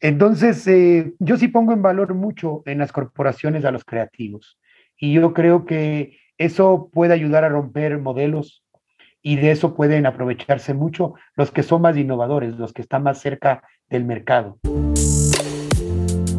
Entonces, 0.00 0.66
eh, 0.66 1.14
yo 1.18 1.36
sí 1.36 1.48
pongo 1.48 1.72
en 1.72 1.82
valor 1.82 2.14
mucho 2.14 2.62
en 2.66 2.78
las 2.78 2.92
corporaciones 2.92 3.64
a 3.64 3.70
los 3.70 3.84
creativos 3.84 4.58
y 4.98 5.12
yo 5.12 5.32
creo 5.32 5.64
que 5.64 6.18
eso 6.38 6.90
puede 6.92 7.14
ayudar 7.14 7.44
a 7.44 7.48
romper 7.48 7.98
modelos 7.98 8.64
y 9.26 9.34
de 9.34 9.50
eso 9.50 9.74
pueden 9.74 10.06
aprovecharse 10.06 10.72
mucho 10.72 11.14
los 11.34 11.50
que 11.50 11.64
son 11.64 11.82
más 11.82 11.96
innovadores, 11.96 12.54
los 12.54 12.72
que 12.72 12.82
están 12.82 13.02
más 13.02 13.18
cerca 13.18 13.60
del 13.90 14.04
mercado. 14.04 14.56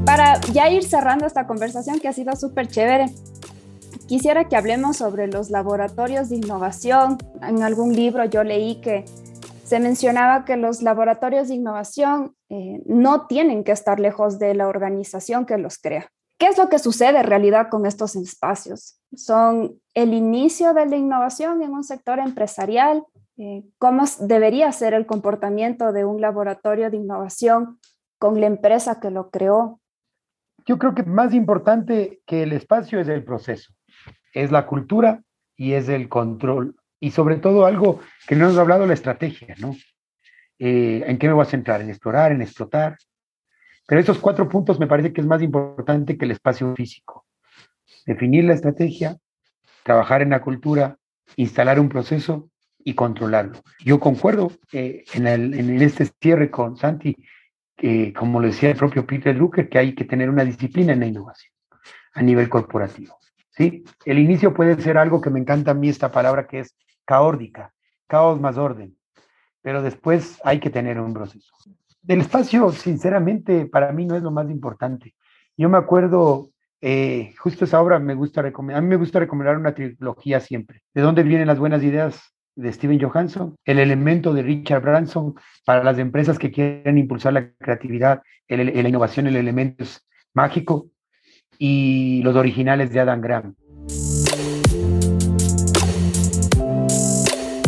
Para 0.05 0.39
ya 0.53 0.69
ir 0.69 0.85
cerrando 0.85 1.25
esta 1.25 1.47
conversación 1.47 1.99
que 1.99 2.07
ha 2.07 2.13
sido 2.13 2.33
súper 2.37 2.69
chévere, 2.69 3.07
quisiera 4.07 4.45
que 4.45 4.55
hablemos 4.55 4.95
sobre 4.95 5.27
los 5.27 5.49
laboratorios 5.49 6.29
de 6.29 6.37
innovación. 6.37 7.17
En 7.41 7.61
algún 7.61 7.93
libro 7.93 8.23
yo 8.23 8.45
leí 8.45 8.79
que 8.79 9.03
se 9.65 9.81
mencionaba 9.81 10.45
que 10.45 10.55
los 10.55 10.81
laboratorios 10.81 11.49
de 11.49 11.55
innovación 11.55 12.35
eh, 12.47 12.81
no 12.85 13.27
tienen 13.27 13.65
que 13.65 13.73
estar 13.73 13.99
lejos 13.99 14.39
de 14.39 14.53
la 14.53 14.69
organización 14.69 15.45
que 15.45 15.57
los 15.57 15.77
crea. 15.77 16.09
¿Qué 16.37 16.47
es 16.47 16.57
lo 16.57 16.69
que 16.69 16.77
sucede 16.77 17.19
en 17.19 17.25
realidad 17.25 17.69
con 17.69 17.85
estos 17.85 18.15
espacios? 18.15 18.99
¿Son 19.15 19.79
el 19.95 20.13
inicio 20.13 20.73
de 20.73 20.85
la 20.85 20.95
innovación 20.95 21.63
en 21.63 21.71
un 21.71 21.83
sector 21.83 22.19
empresarial? 22.19 23.03
Eh, 23.37 23.63
¿Cómo 23.79 24.03
debería 24.21 24.71
ser 24.71 24.93
el 24.93 25.07
comportamiento 25.07 25.91
de 25.91 26.05
un 26.05 26.21
laboratorio 26.21 26.91
de 26.91 26.97
innovación 26.97 27.79
con 28.19 28.39
la 28.39 28.47
empresa 28.47 28.99
que 28.99 29.09
lo 29.09 29.31
creó? 29.31 29.79
Yo 30.65 30.77
creo 30.77 30.93
que 30.93 31.03
más 31.03 31.33
importante 31.33 32.21
que 32.25 32.43
el 32.43 32.53
espacio 32.53 32.99
es 32.99 33.07
el 33.07 33.23
proceso, 33.23 33.73
es 34.33 34.51
la 34.51 34.67
cultura 34.67 35.23
y 35.55 35.73
es 35.73 35.89
el 35.89 36.07
control 36.07 36.75
y 36.99 37.11
sobre 37.11 37.37
todo 37.37 37.65
algo 37.65 37.99
que 38.27 38.35
no 38.35 38.47
nos 38.47 38.57
ha 38.57 38.61
hablado, 38.61 38.85
la 38.85 38.93
estrategia, 38.93 39.55
¿no? 39.59 39.75
Eh, 40.59 41.03
¿En 41.05 41.17
qué 41.17 41.27
me 41.27 41.33
voy 41.33 41.43
a 41.43 41.49
centrar? 41.49 41.81
¿En 41.81 41.89
explorar, 41.89 42.31
en 42.31 42.41
explotar? 42.41 42.97
Pero 43.87 44.01
esos 44.01 44.19
cuatro 44.19 44.47
puntos 44.49 44.79
me 44.79 44.85
parece 44.85 45.13
que 45.13 45.21
es 45.21 45.27
más 45.27 45.41
importante 45.41 46.17
que 46.17 46.25
el 46.25 46.31
espacio 46.31 46.75
físico. 46.75 47.25
Definir 48.05 48.43
la 48.43 48.53
estrategia, 48.53 49.17
trabajar 49.83 50.21
en 50.21 50.29
la 50.29 50.41
cultura, 50.41 50.97
instalar 51.37 51.79
un 51.79 51.87
proceso 51.87 52.49
y 52.77 52.93
controlarlo. 52.93 53.61
Yo 53.83 53.99
concuerdo 53.99 54.51
eh, 54.73 55.05
en, 55.13 55.81
este 55.81 56.05
cierre 56.21 56.51
con 56.51 56.75
Santi, 56.77 57.15
que 57.75 58.13
como 58.13 58.41
lo 58.41 58.47
decía 58.47 58.69
el 58.69 58.77
propio 58.77 59.05
Peter 59.07 59.35
Drucker, 59.35 59.69
que 59.69 59.79
hay 59.79 59.95
que 59.95 60.05
tener 60.05 60.29
una 60.29 60.43
disciplina 60.43 60.93
en 60.93 60.99
la 60.99 61.07
innovación 61.07 61.53
a 62.13 62.21
nivel 62.21 62.49
corporativo. 62.49 63.17
¿sí? 63.51 63.85
El 64.03 64.19
inicio 64.19 64.53
puede 64.53 64.81
ser 64.81 64.97
algo 64.97 65.21
que 65.21 65.29
me 65.29 65.39
encanta 65.39 65.71
a 65.71 65.75
mí 65.75 65.87
esta 65.87 66.11
palabra 66.11 66.47
que 66.47 66.59
es 66.59 66.75
caórdica, 67.05 67.73
caos 68.07 68.41
más 68.41 68.57
orden, 68.57 68.97
pero 69.61 69.81
después 69.81 70.39
hay 70.43 70.59
que 70.59 70.69
tener 70.69 70.99
un 70.99 71.13
proceso. 71.13 71.53
Del 72.07 72.21
espacio, 72.21 72.71
sinceramente, 72.71 73.65
para 73.65 73.91
mí 73.91 74.05
no 74.05 74.15
es 74.15 74.23
lo 74.23 74.31
más 74.31 74.49
importante. 74.49 75.13
Yo 75.57 75.67
me 75.67 75.77
acuerdo, 75.77 76.51
eh, 76.79 77.33
justo 77.37 77.65
esa 77.65 77.81
obra 77.81 77.99
me 77.99 78.15
gusta 78.15 78.41
recomendar, 78.41 78.79
a 78.79 78.81
mí 78.81 78.87
me 78.87 78.95
gusta 78.95 79.19
recomendar 79.19 79.57
una 79.57 79.73
trilogía 79.73 80.39
siempre. 80.39 80.83
¿De 80.93 81.01
dónde 81.01 81.23
vienen 81.23 81.47
las 81.47 81.59
buenas 81.59 81.83
ideas? 81.83 82.33
de 82.55 82.73
Steven 82.73 82.99
Johansson, 82.99 83.55
el 83.65 83.77
elemento 83.77 84.33
de 84.33 84.41
Richard 84.41 84.81
Branson 84.81 85.35
para 85.63 85.83
las 85.83 85.99
empresas 85.99 86.39
que 86.39 86.49
quieren 86.49 86.97
impulsar 86.97 87.33
la 87.33 87.51
creatividad, 87.51 88.23
la 88.47 88.89
innovación, 88.89 89.27
el 89.27 89.35
elemento 89.35 89.83
es 89.83 90.03
mágico, 90.33 90.89
y 91.59 92.23
los 92.23 92.35
originales 92.35 92.91
de 92.91 92.99
Adam 92.99 93.21
Grant. 93.21 93.55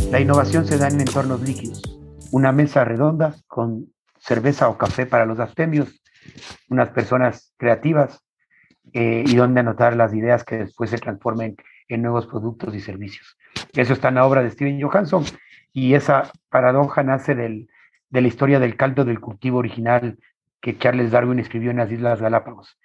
La 0.10 0.20
innovación 0.20 0.66
se 0.66 0.80
da 0.80 0.88
en 0.88 1.02
entornos 1.02 1.40
líquidos. 1.42 1.84
Una 2.32 2.52
mesa 2.52 2.84
redonda 2.84 3.36
con 3.46 3.94
cerveza 4.20 4.70
o 4.70 4.78
café 4.78 5.06
para 5.06 5.26
los 5.26 5.40
astemios, 5.40 6.02
unas 6.70 6.90
personas 6.90 7.54
creativas 7.58 8.24
eh, 8.94 9.24
y 9.26 9.36
donde 9.36 9.60
anotar 9.60 9.96
las 9.96 10.14
ideas 10.14 10.44
que 10.44 10.58
después 10.58 10.90
se 10.90 10.98
transformen 10.98 11.56
en 11.88 12.02
nuevos 12.02 12.28
productos 12.28 12.76
y 12.76 12.80
servicios. 12.80 13.38
Eso 13.74 13.94
está 13.94 14.10
en 14.10 14.16
la 14.16 14.26
obra 14.26 14.44
de 14.44 14.52
Steven 14.52 14.82
Johansson 14.82 15.24
y 15.74 15.94
esa 15.94 16.32
paradoja 16.50 17.04
nace 17.04 17.36
del, 17.36 17.70
de 18.10 18.22
la 18.22 18.28
historia 18.28 18.60
del 18.60 18.76
caldo 18.76 19.06
del 19.06 19.20
cultivo 19.20 19.60
original 19.60 20.18
que 20.62 20.78
Charles 20.78 21.12
Darwin 21.12 21.40
escribió 21.40 21.72
en 21.72 21.78
las 21.78 21.92
Islas 21.92 22.22
Galápagos. 22.22 22.78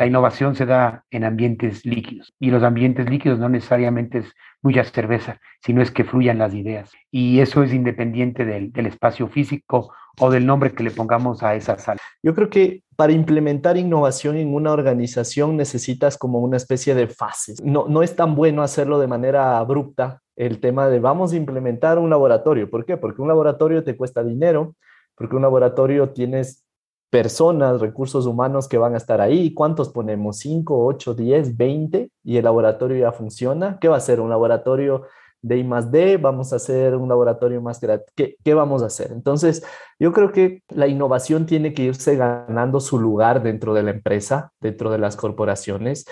La 0.00 0.06
innovación 0.06 0.54
se 0.54 0.64
da 0.64 1.04
en 1.10 1.24
ambientes 1.24 1.84
líquidos 1.84 2.32
y 2.40 2.50
los 2.50 2.62
ambientes 2.62 3.10
líquidos 3.10 3.38
no 3.38 3.50
necesariamente 3.50 4.20
es 4.20 4.32
mucha 4.62 4.82
cerveza, 4.82 5.42
sino 5.60 5.82
es 5.82 5.90
que 5.90 6.04
fluyan 6.04 6.38
las 6.38 6.54
ideas. 6.54 6.90
Y 7.10 7.40
eso 7.40 7.62
es 7.62 7.74
independiente 7.74 8.46
del, 8.46 8.72
del 8.72 8.86
espacio 8.86 9.28
físico 9.28 9.92
o 10.18 10.30
del 10.30 10.46
nombre 10.46 10.72
que 10.72 10.84
le 10.84 10.90
pongamos 10.90 11.42
a 11.42 11.54
esa 11.54 11.78
sala. 11.78 12.00
Yo 12.22 12.34
creo 12.34 12.48
que 12.48 12.82
para 12.96 13.12
implementar 13.12 13.76
innovación 13.76 14.38
en 14.38 14.54
una 14.54 14.72
organización 14.72 15.58
necesitas 15.58 16.16
como 16.16 16.38
una 16.38 16.56
especie 16.56 16.94
de 16.94 17.06
fases. 17.06 17.62
No, 17.62 17.84
no 17.86 18.02
es 18.02 18.16
tan 18.16 18.34
bueno 18.34 18.62
hacerlo 18.62 19.00
de 19.00 19.06
manera 19.06 19.58
abrupta 19.58 20.22
el 20.34 20.60
tema 20.60 20.88
de 20.88 20.98
vamos 20.98 21.34
a 21.34 21.36
implementar 21.36 21.98
un 21.98 22.08
laboratorio. 22.08 22.70
¿Por 22.70 22.86
qué? 22.86 22.96
Porque 22.96 23.20
un 23.20 23.28
laboratorio 23.28 23.84
te 23.84 23.98
cuesta 23.98 24.24
dinero, 24.24 24.74
porque 25.14 25.36
un 25.36 25.42
laboratorio 25.42 26.08
tienes 26.08 26.64
personas, 27.10 27.80
recursos 27.80 28.26
humanos 28.26 28.68
que 28.68 28.78
van 28.78 28.94
a 28.94 28.96
estar 28.96 29.20
ahí. 29.20 29.52
¿Cuántos 29.52 29.88
ponemos? 29.90 30.44
¿5, 30.44 30.64
8, 30.68 31.14
10, 31.14 31.56
20? 31.56 32.10
Y 32.24 32.36
el 32.36 32.44
laboratorio 32.44 32.96
ya 32.96 33.12
funciona. 33.12 33.78
¿Qué 33.80 33.88
va 33.88 33.96
a 33.96 34.00
ser? 34.00 34.20
¿Un 34.20 34.30
laboratorio 34.30 35.02
de 35.42 35.58
I 35.58 35.64
más 35.64 35.90
D? 35.90 36.16
¿Vamos 36.18 36.52
a 36.52 36.56
hacer 36.56 36.94
un 36.94 37.08
laboratorio 37.08 37.60
más 37.60 37.80
grande? 37.80 38.04
¿Qué, 38.14 38.36
¿Qué 38.44 38.54
vamos 38.54 38.82
a 38.82 38.86
hacer? 38.86 39.10
Entonces, 39.10 39.64
yo 39.98 40.12
creo 40.12 40.30
que 40.30 40.62
la 40.68 40.86
innovación 40.86 41.46
tiene 41.46 41.74
que 41.74 41.82
irse 41.82 42.16
ganando 42.16 42.78
su 42.80 42.98
lugar 42.98 43.42
dentro 43.42 43.74
de 43.74 43.82
la 43.82 43.90
empresa, 43.90 44.52
dentro 44.60 44.90
de 44.90 44.98
las 44.98 45.16
corporaciones. 45.16 46.06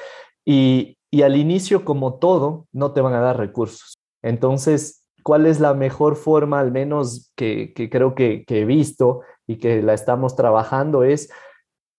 Y, 0.44 0.98
y 1.12 1.22
al 1.22 1.36
inicio, 1.36 1.84
como 1.84 2.14
todo, 2.14 2.66
no 2.72 2.92
te 2.92 3.00
van 3.00 3.14
a 3.14 3.20
dar 3.20 3.38
recursos. 3.38 3.98
Entonces, 4.22 5.04
¿cuál 5.22 5.46
es 5.46 5.60
la 5.60 5.74
mejor 5.74 6.16
forma, 6.16 6.58
al 6.58 6.72
menos 6.72 7.30
que, 7.36 7.72
que 7.72 7.88
creo 7.88 8.16
que, 8.16 8.44
que 8.46 8.62
he 8.62 8.64
visto, 8.64 9.20
y 9.48 9.56
que 9.56 9.82
la 9.82 9.94
estamos 9.94 10.36
trabajando 10.36 11.02
es 11.02 11.30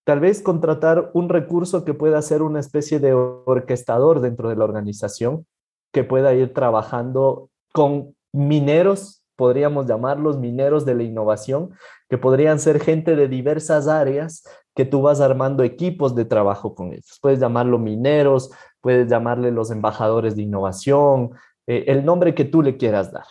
tal 0.05 0.21
vez 0.21 0.41
contratar 0.41 1.12
un 1.13 1.27
recurso 1.27 1.83
que 1.83 1.93
pueda 1.93 2.21
ser 2.21 2.41
una 2.41 2.62
especie 2.62 2.99
de 2.99 3.13
orquestador 3.13 4.21
dentro 4.21 4.47
de 4.47 4.55
la 4.55 4.63
organización, 4.63 5.45
que 5.91 6.03
pueda 6.03 6.33
ir 6.33 6.53
trabajando 6.53 7.49
con 7.73 8.15
mineros, 8.31 9.23
podríamos 9.35 9.88
llamarlos 9.88 10.38
mineros 10.38 10.85
de 10.85 10.95
la 10.95 11.03
innovación, 11.03 11.71
que 12.07 12.17
podrían 12.17 12.59
ser 12.59 12.79
gente 12.79 13.15
de 13.15 13.27
diversas 13.27 13.88
áreas 13.88 14.43
que 14.75 14.85
tú 14.85 15.01
vas 15.01 15.19
armando 15.19 15.63
equipos 15.63 16.15
de 16.15 16.25
trabajo 16.25 16.75
con 16.75 16.93
ellos. 16.93 17.17
Puedes 17.21 17.39
llamarlo 17.39 17.79
mineros, 17.79 18.51
puedes 18.81 19.09
llamarle 19.09 19.51
los 19.51 19.71
embajadores 19.71 20.35
de 20.35 20.43
innovación, 20.43 21.31
eh, 21.67 21.85
el 21.88 22.05
nombre 22.05 22.35
que 22.35 22.45
tú 22.45 22.62
le 22.62 22.77
quieras 22.77 23.12
dar. 23.12 23.25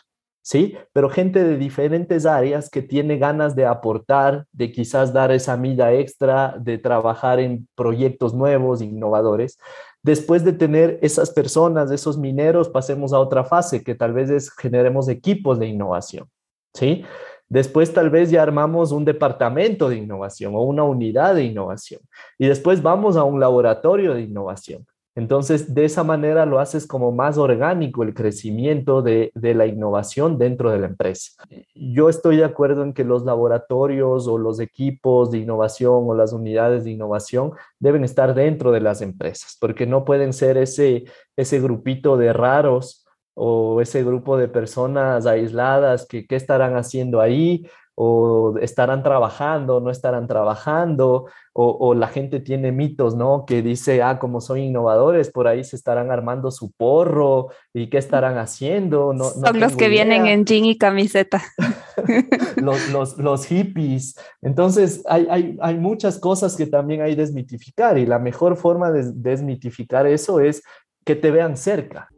¿Sí? 0.49 0.79
Pero 0.95 1.11
gente 1.11 1.45
de 1.45 1.59
diferentes 1.59 2.25
áreas 2.25 2.71
que 2.71 2.81
tiene 2.81 3.19
ganas 3.19 3.55
de 3.55 3.67
aportar, 3.67 4.47
de 4.51 4.73
quizás 4.73 5.13
dar 5.13 5.31
esa 5.31 5.59
milla 5.59 5.93
extra, 5.93 6.57
de 6.59 6.79
trabajar 6.79 7.39
en 7.39 7.69
proyectos 7.75 8.33
nuevos, 8.33 8.81
innovadores. 8.81 9.59
Después 10.03 10.45
de 10.45 10.55
tener 10.55 10.99
esas 11.03 11.31
personas, 11.33 11.91
esos 11.91 12.17
mineros, 12.17 12.71
pasemos 12.71 13.13
a 13.13 13.21
otra 13.21 13.45
fase, 13.45 13.85
que 13.85 13.95
tal 13.95 14.15
vez 14.15 14.31
es 14.31 14.51
generemos 14.51 15.11
equipos 15.11 15.59
de 15.59 15.67
innovación, 15.67 16.27
¿sí? 16.73 17.05
Después 17.51 17.93
tal 17.93 18.09
vez 18.09 18.31
ya 18.31 18.43
armamos 18.43 18.91
un 18.91 19.05
departamento 19.05 19.91
de 19.91 19.97
innovación 19.97 20.55
o 20.55 20.63
una 20.63 20.83
unidad 20.83 21.35
de 21.35 21.45
innovación. 21.45 22.01
Y 22.39 22.47
después 22.47 22.83
vamos 22.83 23.19
a 23.19 23.25
un 23.25 23.39
laboratorio 23.39 24.15
de 24.15 24.23
innovación. 24.23 24.87
Entonces, 25.19 25.75
de 25.75 25.85
esa 25.85 26.05
manera 26.05 26.47
lo 26.47 26.61
haces 26.61 26.87
como 26.87 27.11
más 27.11 27.39
orgánico 27.39 28.05
el 28.05 28.15
crecimiento 28.15 29.03
de, 29.03 29.33
la 29.35 29.67
innovación 29.67 30.39
dentro 30.39 30.71
de 30.71 30.79
la 30.79 30.87
empresa. 30.87 31.33
Yo 31.75 32.09
estoy 32.09 32.37
de 32.37 32.45
acuerdo 32.45 32.85
en 32.85 32.93
que 32.93 33.03
los 33.03 33.25
laboratorios 33.25 34.29
o 34.29 34.39
los 34.39 34.61
equipos 34.61 35.33
de 35.33 35.39
innovación 35.39 36.05
o 36.07 36.15
las 36.15 36.33
unidades 36.33 36.85
de 36.85 36.93
innovación 36.93 37.51
deben 37.81 38.05
estar 38.05 38.33
dentro 38.33 38.71
de 38.71 38.81
las 38.81 39.03
empresas, 39.03 39.57
porque 39.61 39.87
no 39.87 40.05
pueden 40.05 40.33
ser 40.33 40.57
ese, 40.57 41.07
ese 41.37 41.59
grupito 41.59 42.17
de 42.17 42.33
raros 42.33 43.05
o 43.35 43.81
ese 43.81 44.05
grupo 44.05 44.37
de 44.37 44.47
personas 44.47 45.27
aisladas 45.27 46.07
que 46.07 46.29
qué 46.29 46.37
estarán 46.37 46.77
haciendo 46.77 47.21
ahí 47.21 47.67
o 48.01 48.57
estarán 48.61 49.03
trabajando, 49.03 49.81
no 49.81 49.91
estarán 49.91 50.29
trabajando, 50.29 51.27
o, 51.53 51.95
la 51.95 52.07
gente 52.07 52.39
tiene 52.39 52.71
mitos, 52.71 53.17
¿no? 53.17 53.45
Que 53.45 53.61
dice, 53.61 54.01
ah, 54.05 54.21
como 54.21 54.41
son 54.41 54.59
innovadores, 54.59 55.33
por 55.33 55.49
ahí 55.49 55.65
se 55.65 55.75
estarán 55.75 56.13
armando 56.13 56.53
su 56.53 56.71
porro 56.71 57.49
y 57.75 57.91
qué 57.91 57.99
estarán 57.99 58.39
haciendo. 58.39 59.13
No, 59.13 59.25
son 59.25 59.59
los 59.59 59.75
que 59.75 59.89
vienen 59.89 60.27
en 60.27 60.45
jean 60.45 60.65
y 60.65 60.79
camiseta. 60.79 61.43
los, 62.57 62.89
los, 62.91 63.19
los, 63.19 63.47
hippies. 63.47 64.15
Entonces, 64.43 65.03
hay, 65.09 65.27
hay, 65.29 65.59
hay, 65.61 65.77
muchas 65.77 66.21
cosas 66.21 66.55
que 66.55 66.67
también 66.67 67.03
hay 67.03 67.17
que 67.17 67.23
desmitificar 67.23 67.99
y 67.99 68.07
la 68.07 68.21
mejor 68.21 68.57
forma 68.57 68.93
de 68.93 69.11
desmitificar 69.13 70.07
eso 70.07 70.39
es 70.39 70.63
que 71.05 71.17
te 71.17 71.33
vean 71.33 71.57
cerca 71.57 72.09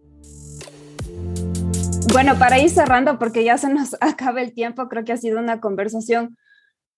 bueno, 2.12 2.38
para 2.38 2.58
ir 2.58 2.70
cerrando, 2.70 3.18
porque 3.18 3.44
ya 3.44 3.58
se 3.58 3.72
nos 3.72 3.96
acaba 4.00 4.40
el 4.40 4.52
tiempo, 4.52 4.88
creo 4.88 5.04
que 5.04 5.12
ha 5.12 5.16
sido 5.16 5.38
una 5.38 5.60
conversación 5.60 6.36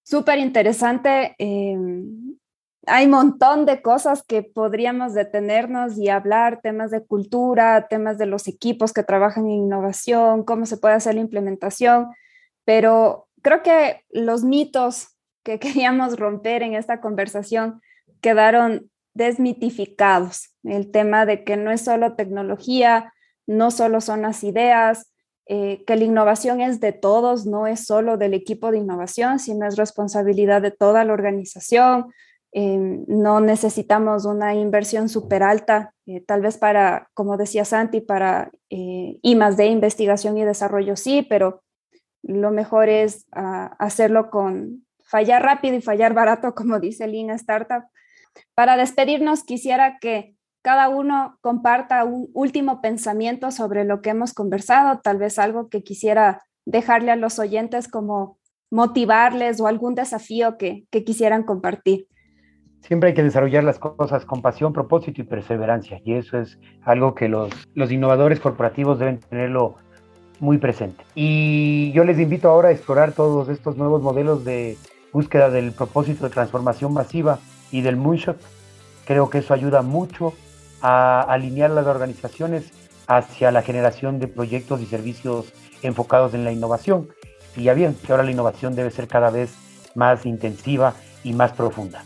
súper 0.03 0.38
interesante. 0.38 1.35
Eh, 1.38 1.77
hay 2.87 3.05
un 3.05 3.12
montón 3.12 3.64
de 3.64 3.81
cosas 3.81 4.25
que 4.25 4.42
podríamos 4.42 5.14
detenernos 5.14 5.96
y 5.98 6.09
hablar, 6.09 6.61
temas 6.62 6.90
de 6.90 7.05
cultura, 7.05 7.87
temas 7.88 8.18
de 8.18 8.27
los 8.27 8.48
equipos 8.48 8.92
que 8.92 9.05
trabajan 9.05 9.44
en 9.44 9.53
innovación, 9.53 10.44
cómo 10.44 10.66
se 10.66 10.79
puede 10.79 10.94
hacer 10.94 11.14
la 11.14 11.20
implementación, 11.20 12.09
pero 12.64 13.29
creo 13.40 13.62
que 13.62 14.03
los 14.11 14.42
mitos 14.42 15.09
que 15.44 15.59
queríamos 15.61 16.18
romper 16.18 16.62
en 16.62 16.75
esta 16.75 17.01
conversación 17.01 17.81
quedaron 18.20 18.90
desmitificados. 19.14 20.55
El 20.64 20.90
tema 20.90 21.27
de 21.27 21.44
que 21.44 21.57
no 21.57 21.70
es 21.70 21.83
solo 21.83 22.14
tecnología, 22.14 23.12
no 23.46 23.70
solo 23.70 24.00
son 24.00 24.22
las 24.22 24.44
ideas, 24.44 25.12
eh, 25.46 25.85
que 25.87 25.96
la 25.96 26.05
innovación 26.05 26.61
es 26.61 26.81
de 26.81 26.92
todos, 26.92 27.46
no 27.46 27.66
es 27.66 27.85
solo 27.85 28.16
del 28.16 28.35
equipo 28.35 28.70
de 28.70 28.78
innovación, 28.78 29.38
sino 29.38 29.66
es 29.66 29.76
responsabilidad 29.76 30.62
de 30.62 30.70
toda 30.70 31.05
la 31.05 31.12
organización. 31.12 32.12
Eh, 32.52 32.78
no 33.07 33.40
necesitamos 33.40 34.24
una 34.24 34.55
inversión 34.55 35.09
súper 35.09 35.42
alta, 35.42 35.94
eh, 36.07 36.20
tal 36.20 36.42
vez 36.42 36.59
para, 36.59 37.11
como 37.14 37.37
decía 37.37 37.64
Santi, 37.64 38.00
para 38.00 38.50
I 38.68 39.35
más 39.35 39.57
de 39.57 39.66
investigación 39.66 40.38
y 40.38 40.44
desarrollo 40.44 40.96
sí, 40.96 41.26
pero 41.28 41.62
lo 42.22 42.50
mejor 42.50 42.88
es 42.88 43.26
ah, 43.33 43.74
hacerlo 43.78 44.31
con 44.31 44.87
fallar 45.02 45.42
rápido 45.42 45.76
y 45.76 45.83
fallar 45.83 46.14
barato, 46.14 46.55
como 46.55 46.78
dice 46.78 47.07
Lean 47.07 47.31
Startup. 47.31 47.85
Para 48.55 48.76
despedirnos, 48.76 49.44
quisiera 49.44 49.98
que 50.00 50.37
cada 50.62 50.88
uno 50.88 51.38
comparta 51.40 52.05
un 52.05 52.31
último 52.35 52.81
pensamiento 52.81 53.51
sobre 53.51 53.85
lo 53.85 54.01
que 54.01 54.11
hemos 54.11 54.33
conversado, 54.33 55.01
tal 55.03 55.18
vez 55.18 55.38
algo 55.38 55.68
que 55.68 55.83
quisiera 55.83 56.42
dejarle 56.64 57.11
a 57.11 57.16
los 57.16 57.38
oyentes 57.40 57.88
como 57.88 58.38
motivarles 58.70 59.61
o 59.61 59.66
algún 59.66 59.94
desafío 59.94 60.57
que, 60.57 60.87
quisieran 61.05 61.42
compartir. 61.42 62.07
Siempre 62.81 63.11
hay 63.11 63.14
que 63.14 63.22
desarrollar 63.22 63.64
las 63.64 63.79
cosas 63.79 64.25
con 64.25 64.40
pasión, 64.40 64.72
propósito 64.72 65.20
y 65.20 65.25
perseverancia, 65.25 66.01
y 66.05 66.14
eso 66.14 66.38
es 66.38 66.59
algo 66.83 67.14
que 67.14 67.29
los, 67.29 67.51
los 67.75 67.92
innovadores 67.92 68.40
corporativos 68.40 68.98
deben 68.98 69.20
tenerlo 69.20 69.77
muy 70.40 70.59
presente. 70.59 71.05
Y 71.14 71.92
yo 71.92 72.05
les 72.05 72.18
invito 72.18 72.48
ahora 72.48 72.70
a 72.70 72.72
explorar 72.72 73.12
todos 73.12 73.48
estos 73.48 73.77
nuevos 73.77 74.03
modelos 74.03 74.44
de 74.44 74.77
búsqueda 75.12 75.51
del 75.51 75.72
propósito 75.72 76.25
de 76.25 76.31
transformación 76.31 76.92
masiva 76.92 77.38
y 77.70 77.83
del 77.83 77.96
moonshot. 77.96 78.40
Creo 79.07 79.31
que 79.31 79.38
eso 79.38 79.55
ayuda 79.55 79.83
mucho 79.83 80.33
a 80.83 81.23
alinear 81.23 81.71
las 81.71 81.87
organizaciones 81.87 82.71
hacia 83.07 83.51
la 83.51 83.62
generación 83.62 84.18
de 84.18 84.29
proyectos 84.29 84.81
y 84.81 84.87
servicios 84.87 85.53
enfocados 85.83 86.35
en 86.35 86.45
la 86.45 86.53
innovación. 86.53 87.09
Y 87.57 87.64
ya 87.64 87.75
bien, 87.75 87.95
que 87.95 88.12
ahora 88.12 88.25
la 88.25 88.31
innovación 88.31 88.75
debe 88.75 88.90
ser 88.90 89.09
cada 89.09 89.31
vez 89.31 89.55
más 89.95 90.27
intensiva 90.27 90.95
y 91.23 91.33
más 91.33 91.53
profunda. 91.53 92.05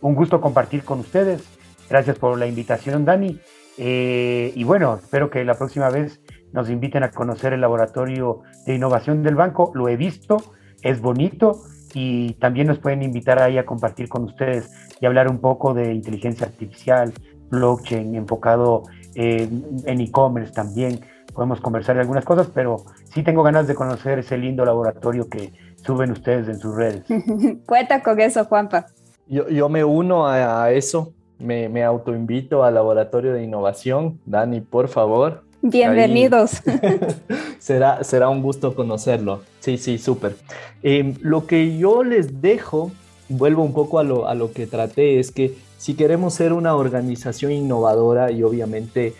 Un 0.00 0.14
gusto 0.14 0.40
compartir 0.40 0.84
con 0.84 1.00
ustedes. 1.00 1.42
Gracias 1.88 2.18
por 2.18 2.38
la 2.38 2.46
invitación, 2.46 3.04
Dani. 3.04 3.40
Eh, 3.78 4.52
y 4.54 4.64
bueno, 4.64 4.96
espero 4.96 5.30
que 5.30 5.44
la 5.44 5.54
próxima 5.54 5.88
vez 5.88 6.20
nos 6.52 6.68
inviten 6.70 7.02
a 7.02 7.10
conocer 7.10 7.52
el 7.52 7.60
laboratorio 7.60 8.42
de 8.66 8.74
innovación 8.74 9.22
del 9.22 9.34
banco. 9.34 9.70
Lo 9.74 9.88
he 9.88 9.96
visto, 9.96 10.36
es 10.82 11.00
bonito 11.00 11.62
y 11.94 12.34
también 12.34 12.66
nos 12.66 12.78
pueden 12.78 13.02
invitar 13.02 13.40
ahí 13.40 13.58
a 13.58 13.64
compartir 13.64 14.08
con 14.08 14.24
ustedes 14.24 14.70
y 15.00 15.06
hablar 15.06 15.30
un 15.30 15.40
poco 15.40 15.74
de 15.74 15.94
inteligencia 15.94 16.46
artificial, 16.46 17.12
blockchain, 17.50 18.14
enfocado 18.14 18.84
en 19.14 20.00
e-commerce 20.00 20.52
también. 20.52 21.00
Podemos 21.34 21.60
conversar 21.60 21.96
de 21.96 22.02
algunas 22.02 22.24
cosas, 22.24 22.48
pero 22.52 22.84
sí 23.12 23.22
tengo 23.22 23.42
ganas 23.42 23.66
de 23.66 23.74
conocer 23.74 24.18
ese 24.18 24.36
lindo 24.36 24.64
laboratorio 24.64 25.28
que 25.28 25.52
suben 25.84 26.10
ustedes 26.12 26.48
en 26.48 26.58
sus 26.58 26.74
redes. 26.74 27.04
Cuenta 27.66 28.02
con 28.02 28.20
eso, 28.20 28.44
Juanpa. 28.44 28.86
Yo, 29.26 29.48
yo 29.48 29.68
me 29.68 29.84
uno 29.84 30.26
a, 30.26 30.72
eso, 30.72 31.12
me, 31.38 31.68
me 31.68 31.84
autoinvito 31.84 32.64
al 32.64 32.74
laboratorio 32.74 33.32
de 33.32 33.42
innovación. 33.42 34.18
Dani, 34.24 34.60
por 34.60 34.88
favor, 34.88 35.42
Bienvenidos. 35.60 36.62
será, 37.58 38.04
será 38.04 38.28
un 38.28 38.42
gusto 38.42 38.76
conocerlo. 38.76 39.42
Sí, 39.58 39.76
sí, 39.76 39.98
súper. 39.98 40.36
Em, 40.84 41.14
lo 41.20 41.46
que 41.46 41.76
yo 41.76 42.04
les 42.04 42.40
dejo, 42.40 42.92
vuelvo 43.28 43.64
un 43.64 43.72
poco 43.72 43.98
a 43.98 44.04
lo, 44.04 44.28
a 44.28 44.34
lo 44.34 44.52
que 44.52 44.68
traté, 44.68 45.18
es 45.18 45.32
que 45.32 45.56
si 45.78 45.94
queremos 45.94 46.34
ser 46.34 46.52
una 46.52 46.74
organización 46.74 47.52
innovadora 47.52 48.30
y 48.30 48.42
obviamente 48.42 49.14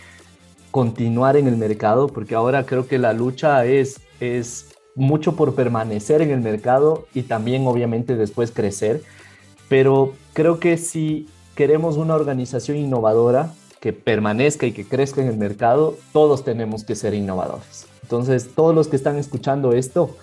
continuar 0.70 1.36
en 1.36 1.46
el 1.46 1.56
mercado, 1.56 2.08
porque 2.08 2.34
ahora 2.34 2.66
creo 2.66 2.86
que 2.86 2.98
la 2.98 3.14
lucha 3.14 3.64
es, 3.64 4.00
es 4.20 4.68
mucho 4.94 5.36
por 5.36 5.54
permanecer 5.54 6.20
en 6.20 6.30
el 6.30 6.40
mercado 6.40 7.06
y 7.14 7.22
también 7.22 7.66
obviamente 7.66 8.16
después 8.16 8.50
crecer, 8.50 9.02
pero 9.68 10.12
creo 10.34 10.58
que 10.58 10.76
si 10.76 11.28
queremos 11.54 11.96
una 11.96 12.14
organización 12.14 12.76
innovadora 12.76 13.54
que 13.80 13.92
permanezca 13.92 14.66
y 14.66 14.72
que 14.72 14.84
crezca 14.84 15.22
en 15.22 15.28
el 15.28 15.36
mercado, 15.36 15.96
todos 16.12 16.44
tenemos 16.44 16.82
que 16.84 16.96
ser 16.96 17.14
innovadores. 17.14 17.86
Entonces, 18.02 18.50
todos 18.54 18.74
los 18.74 18.88
que 18.88 18.96
están 18.96 19.16
escuchando 19.16 19.72
esto, 19.72 20.16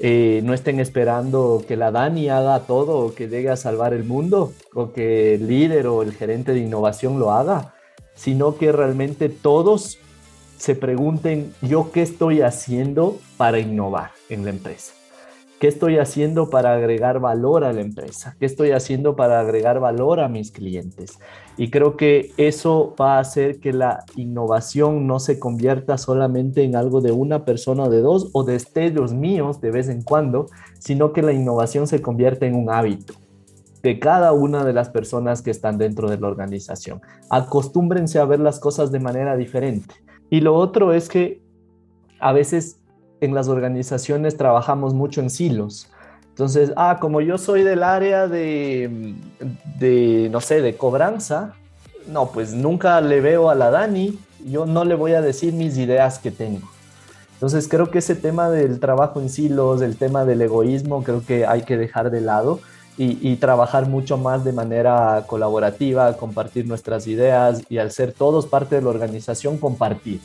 eh, 0.00 0.40
no 0.44 0.54
estén 0.54 0.80
esperando 0.80 1.64
que 1.66 1.76
la 1.76 1.90
Dani 1.90 2.28
haga 2.28 2.60
todo 2.60 2.98
o 2.98 3.14
que 3.14 3.28
llegue 3.28 3.50
a 3.50 3.56
salvar 3.56 3.94
el 3.94 4.04
mundo 4.04 4.52
o 4.74 4.92
que 4.92 5.34
el 5.34 5.46
líder 5.46 5.86
o 5.86 6.02
el 6.02 6.12
gerente 6.12 6.52
de 6.52 6.60
innovación 6.60 7.18
lo 7.18 7.30
haga, 7.30 7.74
sino 8.14 8.56
que 8.56 8.72
realmente 8.72 9.28
todos 9.28 9.98
se 10.58 10.74
pregunten 10.74 11.54
yo 11.62 11.92
qué 11.92 12.02
estoy 12.02 12.40
haciendo 12.40 13.18
para 13.36 13.58
innovar 13.58 14.10
en 14.28 14.44
la 14.44 14.50
empresa. 14.50 14.94
¿Qué 15.64 15.68
estoy 15.68 15.96
haciendo 15.96 16.50
para 16.50 16.74
agregar 16.74 17.20
valor 17.20 17.64
a 17.64 17.72
la 17.72 17.80
empresa? 17.80 18.36
¿Qué 18.38 18.44
estoy 18.44 18.72
haciendo 18.72 19.16
para 19.16 19.40
agregar 19.40 19.80
valor 19.80 20.20
a 20.20 20.28
mis 20.28 20.50
clientes? 20.50 21.18
Y 21.56 21.70
creo 21.70 21.96
que 21.96 22.32
eso 22.36 22.94
va 23.00 23.16
a 23.16 23.20
hacer 23.20 23.60
que 23.60 23.72
la 23.72 24.04
innovación 24.14 25.06
no 25.06 25.20
se 25.20 25.38
convierta 25.38 25.96
solamente 25.96 26.64
en 26.64 26.76
algo 26.76 27.00
de 27.00 27.12
una 27.12 27.46
persona 27.46 27.84
o 27.84 27.88
de 27.88 28.02
dos 28.02 28.28
o 28.34 28.44
de 28.44 28.52
destellos 28.52 29.14
míos 29.14 29.62
de 29.62 29.70
vez 29.70 29.88
en 29.88 30.02
cuando, 30.02 30.48
sino 30.78 31.14
que 31.14 31.22
la 31.22 31.32
innovación 31.32 31.86
se 31.86 32.02
convierta 32.02 32.44
en 32.44 32.56
un 32.56 32.68
hábito 32.68 33.14
de 33.82 33.98
cada 33.98 34.34
una 34.34 34.66
de 34.66 34.74
las 34.74 34.90
personas 34.90 35.40
que 35.40 35.50
están 35.50 35.78
dentro 35.78 36.10
de 36.10 36.18
la 36.18 36.26
organización. 36.26 37.00
Acostúmbrense 37.30 38.18
a 38.18 38.26
ver 38.26 38.40
las 38.40 38.60
cosas 38.60 38.92
de 38.92 39.00
manera 39.00 39.34
diferente. 39.34 39.94
Y 40.28 40.42
lo 40.42 40.56
otro 40.56 40.92
es 40.92 41.08
que 41.08 41.40
a 42.20 42.34
veces 42.34 42.83
en 43.20 43.34
las 43.34 43.48
organizaciones 43.48 44.36
trabajamos 44.36 44.94
mucho 44.94 45.20
en 45.20 45.30
silos. 45.30 45.88
Entonces, 46.28 46.72
ah, 46.76 46.98
como 47.00 47.20
yo 47.20 47.38
soy 47.38 47.62
del 47.62 47.82
área 47.82 48.26
de, 48.26 49.14
de, 49.78 50.28
no 50.32 50.40
sé, 50.40 50.62
de 50.62 50.76
cobranza, 50.76 51.54
no, 52.08 52.30
pues 52.30 52.52
nunca 52.52 53.00
le 53.00 53.20
veo 53.20 53.50
a 53.50 53.54
la 53.54 53.70
Dani, 53.70 54.18
yo 54.44 54.66
no 54.66 54.84
le 54.84 54.96
voy 54.96 55.12
a 55.12 55.22
decir 55.22 55.52
mis 55.52 55.78
ideas 55.78 56.18
que 56.18 56.30
tengo. 56.30 56.68
Entonces, 57.34 57.68
creo 57.68 57.90
que 57.90 57.98
ese 57.98 58.16
tema 58.16 58.50
del 58.50 58.80
trabajo 58.80 59.20
en 59.20 59.28
silos, 59.28 59.80
el 59.80 59.96
tema 59.96 60.24
del 60.24 60.42
egoísmo, 60.42 61.04
creo 61.04 61.24
que 61.24 61.46
hay 61.46 61.62
que 61.62 61.76
dejar 61.76 62.10
de 62.10 62.20
lado 62.20 62.60
y, 62.96 63.18
y 63.28 63.36
trabajar 63.36 63.88
mucho 63.88 64.18
más 64.18 64.44
de 64.44 64.52
manera 64.52 65.24
colaborativa, 65.26 66.16
compartir 66.16 66.66
nuestras 66.66 67.06
ideas 67.06 67.62
y 67.68 67.78
al 67.78 67.90
ser 67.92 68.12
todos 68.12 68.46
parte 68.46 68.76
de 68.76 68.82
la 68.82 68.88
organización, 68.88 69.58
compartir. 69.58 70.20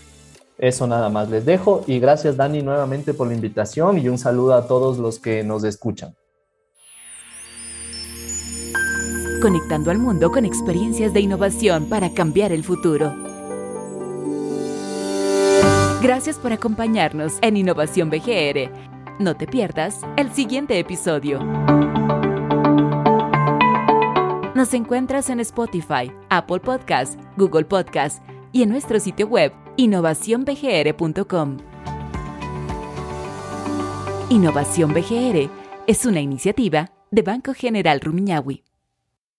Eso 0.60 0.88
nada 0.88 1.08
más 1.10 1.30
les 1.30 1.46
dejo 1.46 1.86
y 1.88 2.00
gracias 2.00 2.36
Dani 2.36 2.62
nuevamente 2.62 3.14
por 3.14 3.28
la 3.28 3.34
invitación 3.34 3.98
y 3.98 4.10
un 4.10 4.18
saludo 4.18 4.56
a 4.56 4.68
todos 4.68 4.98
los 4.98 5.18
que 5.18 5.42
nos 5.42 5.64
escuchan. 5.64 6.14
Conectando 9.42 9.90
al 9.90 10.00
mundo 10.00 10.32
con 10.32 10.44
experiencias 10.44 11.14
de 11.14 11.22
innovación 11.22 11.88
para 11.88 12.14
cambiar 12.14 12.52
el 12.52 12.66
futuro. 12.66 13.16
Gracias 16.02 16.38
por 16.38 16.52
acompañarnos 16.52 17.38
en 17.42 17.56
Innovación 17.56 18.10
BGR. 18.10 18.70
No 19.18 19.38
te 19.38 19.48
pierdas 19.48 20.02
el 20.18 20.34
siguiente 20.34 20.78
episodio. 20.78 21.40
Nos 24.56 24.74
encuentras 24.74 25.30
en 25.30 25.40
Spotify, 25.40 26.12
Apple 26.30 26.60
Podcast, 26.60 27.18
Google 27.38 27.64
Podcast 27.64 28.22
y 28.52 28.64
en 28.64 28.70
nuestro 28.70 29.00
sitio 29.00 29.28
web 29.28 29.54
innovacionbgr.com. 29.80 31.58
Innovación 34.30 34.94
BGR 34.94 35.50
es 35.88 36.06
una 36.06 36.20
iniciativa 36.20 36.92
de 37.12 37.22
Banco 37.22 37.54
General 37.54 38.02
Rumiñahui. 38.02 38.69